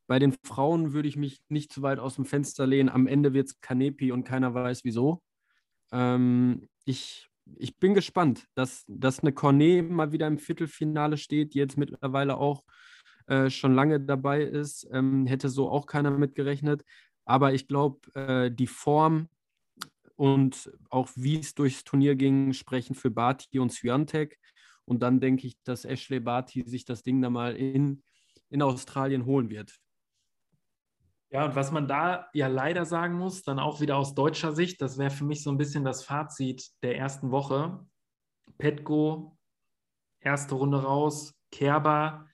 bei 0.06 0.20
den 0.20 0.34
Frauen 0.44 0.92
würde 0.92 1.08
ich 1.08 1.16
mich 1.16 1.42
nicht 1.48 1.72
zu 1.72 1.82
weit 1.82 1.98
aus 1.98 2.14
dem 2.14 2.24
Fenster 2.24 2.68
lehnen. 2.68 2.88
Am 2.88 3.08
Ende 3.08 3.32
wird 3.32 3.48
es 3.48 3.60
Kanepi 3.60 4.12
und 4.12 4.22
keiner 4.22 4.54
weiß 4.54 4.84
wieso. 4.84 5.22
Ähm, 5.94 6.68
ich, 6.84 7.30
ich 7.56 7.78
bin 7.78 7.94
gespannt, 7.94 8.46
dass, 8.54 8.84
dass 8.88 9.20
eine 9.20 9.32
Cornet 9.32 9.90
mal 9.90 10.12
wieder 10.12 10.26
im 10.26 10.38
Viertelfinale 10.38 11.16
steht, 11.16 11.54
die 11.54 11.58
jetzt 11.58 11.78
mittlerweile 11.78 12.36
auch 12.36 12.64
äh, 13.26 13.48
schon 13.48 13.74
lange 13.74 14.00
dabei 14.00 14.42
ist. 14.42 14.86
Ähm, 14.92 15.26
hätte 15.26 15.48
so 15.48 15.70
auch 15.70 15.86
keiner 15.86 16.10
mitgerechnet. 16.10 16.84
Aber 17.24 17.54
ich 17.54 17.68
glaube, 17.68 18.12
äh, 18.14 18.50
die 18.50 18.66
Form 18.66 19.28
und 20.16 20.70
auch 20.90 21.08
wie 21.16 21.38
es 21.38 21.54
durchs 21.54 21.84
Turnier 21.84 22.16
ging, 22.16 22.52
sprechen 22.52 22.94
für 22.94 23.10
Barty 23.10 23.58
und 23.58 23.72
Swiatek. 23.72 24.38
Und 24.84 25.02
dann 25.02 25.20
denke 25.20 25.46
ich, 25.46 25.56
dass 25.64 25.84
Ashley 25.84 26.20
Barty 26.20 26.64
sich 26.66 26.84
das 26.84 27.02
Ding 27.02 27.22
da 27.22 27.30
mal 27.30 27.56
in, 27.56 28.02
in 28.50 28.62
Australien 28.62 29.24
holen 29.24 29.48
wird. 29.48 29.78
Ja, 31.34 31.46
und 31.46 31.56
was 31.56 31.72
man 31.72 31.88
da 31.88 32.28
ja 32.32 32.46
leider 32.46 32.84
sagen 32.84 33.18
muss, 33.18 33.42
dann 33.42 33.58
auch 33.58 33.80
wieder 33.80 33.96
aus 33.96 34.14
deutscher 34.14 34.52
Sicht, 34.52 34.80
das 34.80 34.98
wäre 34.98 35.10
für 35.10 35.24
mich 35.24 35.42
so 35.42 35.50
ein 35.50 35.58
bisschen 35.58 35.84
das 35.84 36.04
Fazit 36.04 36.70
der 36.84 36.96
ersten 36.96 37.32
Woche. 37.32 37.84
Petko, 38.56 39.36
erste 40.20 40.54
Runde 40.54 40.80
raus, 40.80 41.34
Kerber, 41.50 42.28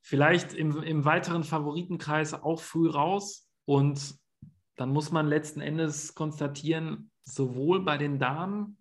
vielleicht 0.00 0.54
im, 0.54 0.80
im 0.80 1.04
weiteren 1.04 1.42
Favoritenkreis 1.42 2.34
auch 2.34 2.60
früh 2.60 2.88
raus. 2.88 3.50
Und 3.64 4.14
dann 4.76 4.90
muss 4.90 5.10
man 5.10 5.26
letzten 5.26 5.60
Endes 5.60 6.14
konstatieren, 6.14 7.10
sowohl 7.24 7.84
bei 7.84 7.98
den 7.98 8.20
Damen 8.20 8.78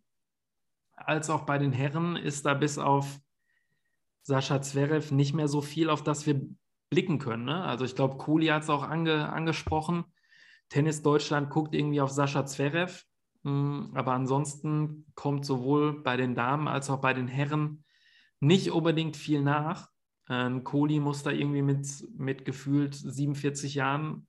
als 0.95 1.31
auch 1.31 1.41
bei 1.41 1.57
den 1.57 1.71
Herren 1.71 2.17
ist 2.17 2.45
da 2.45 2.53
bis 2.53 2.77
auf 2.77 3.19
Sascha 4.21 4.61
Zverev 4.61 5.11
nicht 5.11 5.33
mehr 5.33 5.47
so 5.47 5.61
viel, 5.61 5.89
auf 5.89 6.03
das 6.03 6.27
wir 6.27 6.39
blicken 6.89 7.19
können. 7.19 7.45
Ne? 7.45 7.63
Also 7.63 7.85
ich 7.85 7.95
glaube, 7.95 8.17
Kuli 8.17 8.47
hat 8.47 8.63
es 8.63 8.69
auch 8.69 8.83
ange, 8.83 9.31
angesprochen. 9.31 10.05
Tennis 10.69 11.01
Deutschland 11.01 11.49
guckt 11.49 11.75
irgendwie 11.75 12.01
auf 12.01 12.11
Sascha 12.11 12.45
Zverev. 12.45 13.03
Mm, 13.43 13.91
Aber 13.93 14.13
ansonsten 14.13 15.05
kommt 15.15 15.45
sowohl 15.45 16.01
bei 16.03 16.17
den 16.17 16.35
Damen 16.35 16.67
als 16.67 16.89
auch 16.89 17.01
bei 17.01 17.13
den 17.13 17.27
Herren 17.27 17.83
nicht 18.39 18.71
unbedingt 18.71 19.17
viel 19.17 19.41
nach. 19.41 19.89
Ähm, 20.29 20.63
Kohli 20.63 20.99
muss 20.99 21.23
da 21.23 21.31
irgendwie 21.31 21.61
mit, 21.61 21.87
mit 22.17 22.45
gefühlt 22.45 22.95
47 22.95 23.75
Jahren 23.75 24.27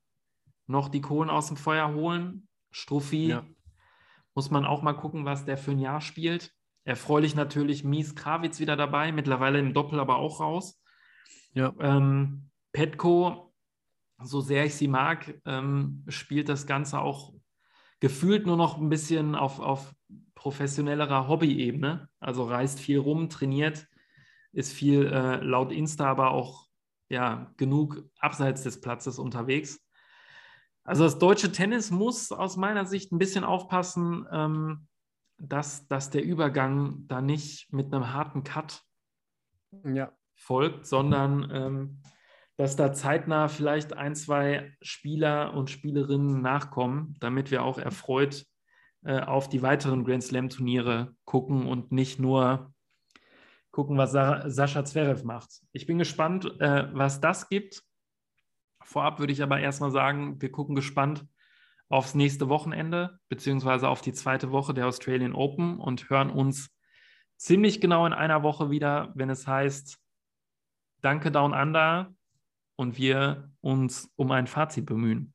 noch 0.66 0.88
die 0.88 1.00
Kohlen 1.00 1.30
aus 1.30 1.48
dem 1.48 1.56
Feuer 1.56 1.94
holen. 1.94 2.48
Struffi 2.70 3.28
Ja. 3.28 3.46
muss 4.34 4.50
man 4.50 4.66
auch 4.66 4.82
mal 4.82 4.92
gucken, 4.92 5.24
was 5.24 5.44
der 5.44 5.56
für 5.56 5.70
ein 5.70 5.78
Jahr 5.78 6.00
spielt. 6.00 6.52
Erfreulich 6.84 7.34
natürlich 7.34 7.82
Mies 7.84 8.14
Krawitz 8.14 8.60
wieder 8.60 8.76
dabei, 8.76 9.10
mittlerweile 9.12 9.58
im 9.58 9.72
Doppel 9.72 9.98
aber 9.98 10.16
auch 10.16 10.40
raus. 10.40 10.80
Ja. 11.56 11.74
Ähm, 11.80 12.50
Petko, 12.72 13.54
so 14.22 14.42
sehr 14.42 14.66
ich 14.66 14.74
sie 14.74 14.88
mag, 14.88 15.40
ähm, 15.46 16.04
spielt 16.06 16.50
das 16.50 16.66
Ganze 16.66 17.00
auch 17.00 17.32
gefühlt 17.98 18.46
nur 18.46 18.58
noch 18.58 18.76
ein 18.76 18.90
bisschen 18.90 19.34
auf, 19.34 19.58
auf 19.58 19.94
professionellerer 20.34 21.28
Hobby-Ebene. 21.28 22.10
Also 22.20 22.44
reist 22.44 22.78
viel 22.78 22.98
rum, 22.98 23.30
trainiert, 23.30 23.86
ist 24.52 24.72
viel 24.74 25.06
äh, 25.06 25.36
laut 25.36 25.72
Insta, 25.72 26.10
aber 26.10 26.32
auch 26.32 26.68
ja, 27.08 27.50
genug 27.56 28.04
abseits 28.18 28.62
des 28.62 28.82
Platzes 28.82 29.18
unterwegs. 29.18 29.82
Also 30.84 31.04
das 31.04 31.18
deutsche 31.18 31.52
Tennis 31.52 31.90
muss 31.90 32.32
aus 32.32 32.58
meiner 32.58 32.84
Sicht 32.84 33.12
ein 33.12 33.18
bisschen 33.18 33.44
aufpassen, 33.44 34.26
ähm, 34.30 34.88
dass, 35.38 35.88
dass 35.88 36.10
der 36.10 36.22
Übergang 36.22 37.06
da 37.08 37.22
nicht 37.22 37.72
mit 37.72 37.94
einem 37.94 38.12
harten 38.12 38.44
Cut 38.44 38.82
Ja. 39.84 40.12
Folgt, 40.36 40.86
sondern 40.86 41.50
ähm, 41.52 42.02
dass 42.56 42.76
da 42.76 42.92
zeitnah 42.92 43.48
vielleicht 43.48 43.92
ein, 43.92 44.14
zwei 44.14 44.72
Spieler 44.80 45.54
und 45.54 45.70
Spielerinnen 45.70 46.40
nachkommen, 46.40 47.16
damit 47.20 47.50
wir 47.50 47.62
auch 47.62 47.78
erfreut 47.78 48.46
äh, 49.04 49.20
auf 49.20 49.48
die 49.48 49.62
weiteren 49.62 50.04
Grand 50.04 50.22
Slam-Turniere 50.22 51.14
gucken 51.24 51.66
und 51.66 51.92
nicht 51.92 52.18
nur 52.18 52.72
gucken, 53.70 53.98
was 53.98 54.12
Sa 54.12 54.48
Sascha 54.48 54.84
Zverev 54.84 55.22
macht. 55.24 55.60
Ich 55.72 55.86
bin 55.86 55.98
gespannt, 55.98 56.50
äh, 56.60 56.88
was 56.92 57.20
das 57.20 57.48
gibt. 57.48 57.82
Vorab 58.82 59.18
würde 59.18 59.32
ich 59.32 59.42
aber 59.42 59.60
erstmal 59.60 59.90
sagen, 59.90 60.40
wir 60.40 60.50
gucken 60.50 60.74
gespannt 60.74 61.26
aufs 61.88 62.14
nächste 62.14 62.48
Wochenende, 62.48 63.18
beziehungsweise 63.28 63.88
auf 63.88 64.00
die 64.00 64.12
zweite 64.12 64.50
Woche 64.50 64.72
der 64.72 64.86
Australian 64.86 65.34
Open 65.34 65.78
und 65.78 66.08
hören 66.08 66.30
uns 66.30 66.70
ziemlich 67.36 67.80
genau 67.80 68.06
in 68.06 68.12
einer 68.12 68.42
Woche 68.42 68.70
wieder, 68.70 69.12
wenn 69.14 69.28
es 69.28 69.46
heißt, 69.46 69.98
danke 71.06 71.30
Down 71.30 71.54
Under 71.54 72.12
und 72.74 72.98
wir 72.98 73.52
uns 73.60 74.10
um 74.16 74.32
ein 74.32 74.48
Fazit 74.48 74.86
bemühen. 74.86 75.32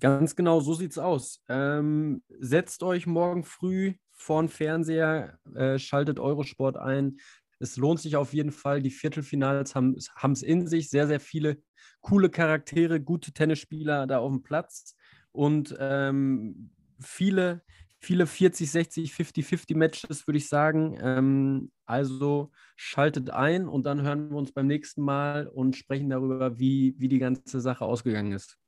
Ganz 0.00 0.34
genau, 0.34 0.60
so 0.60 0.72
sieht's 0.72 0.96
aus. 0.96 1.44
Ähm, 1.50 2.22
setzt 2.40 2.82
euch 2.82 3.06
morgen 3.06 3.44
früh 3.44 3.96
vor 4.12 4.42
den 4.42 4.48
Fernseher, 4.48 5.38
äh, 5.54 5.78
schaltet 5.78 6.18
Eurosport 6.18 6.78
ein. 6.78 7.18
Es 7.58 7.76
lohnt 7.76 8.00
sich 8.00 8.16
auf 8.16 8.32
jeden 8.32 8.50
Fall. 8.50 8.80
Die 8.80 8.90
Viertelfinals 8.90 9.74
haben 9.74 9.94
es 9.98 10.42
in 10.42 10.66
sich. 10.66 10.88
Sehr, 10.88 11.06
sehr 11.06 11.20
viele 11.20 11.62
coole 12.00 12.30
Charaktere, 12.30 12.98
gute 12.98 13.32
Tennisspieler 13.32 14.06
da 14.06 14.20
auf 14.20 14.32
dem 14.32 14.42
Platz 14.42 14.96
und 15.32 15.76
ähm, 15.78 16.70
viele, 16.98 17.62
viele 18.02 18.26
40, 18.26 18.70
60, 18.70 19.14
50, 19.14 19.46
50 19.46 19.76
Matches, 19.76 20.26
würde 20.26 20.38
ich 20.38 20.48
sagen. 20.48 20.98
Ähm, 21.00 21.70
also 21.86 22.50
schaltet 22.76 23.30
ein 23.30 23.68
und 23.68 23.86
dann 23.86 24.02
hören 24.02 24.30
wir 24.30 24.36
uns 24.36 24.52
beim 24.52 24.66
nächsten 24.66 25.02
Mal 25.02 25.46
und 25.46 25.76
sprechen 25.76 26.10
darüber, 26.10 26.58
wie, 26.58 26.94
wie 26.98 27.08
die 27.08 27.18
ganze 27.18 27.60
Sache 27.60 27.84
ausgegangen 27.84 28.32
ist. 28.32 28.58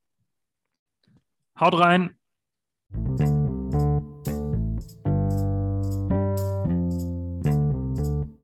Haut 1.59 1.79
rein! 1.79 2.17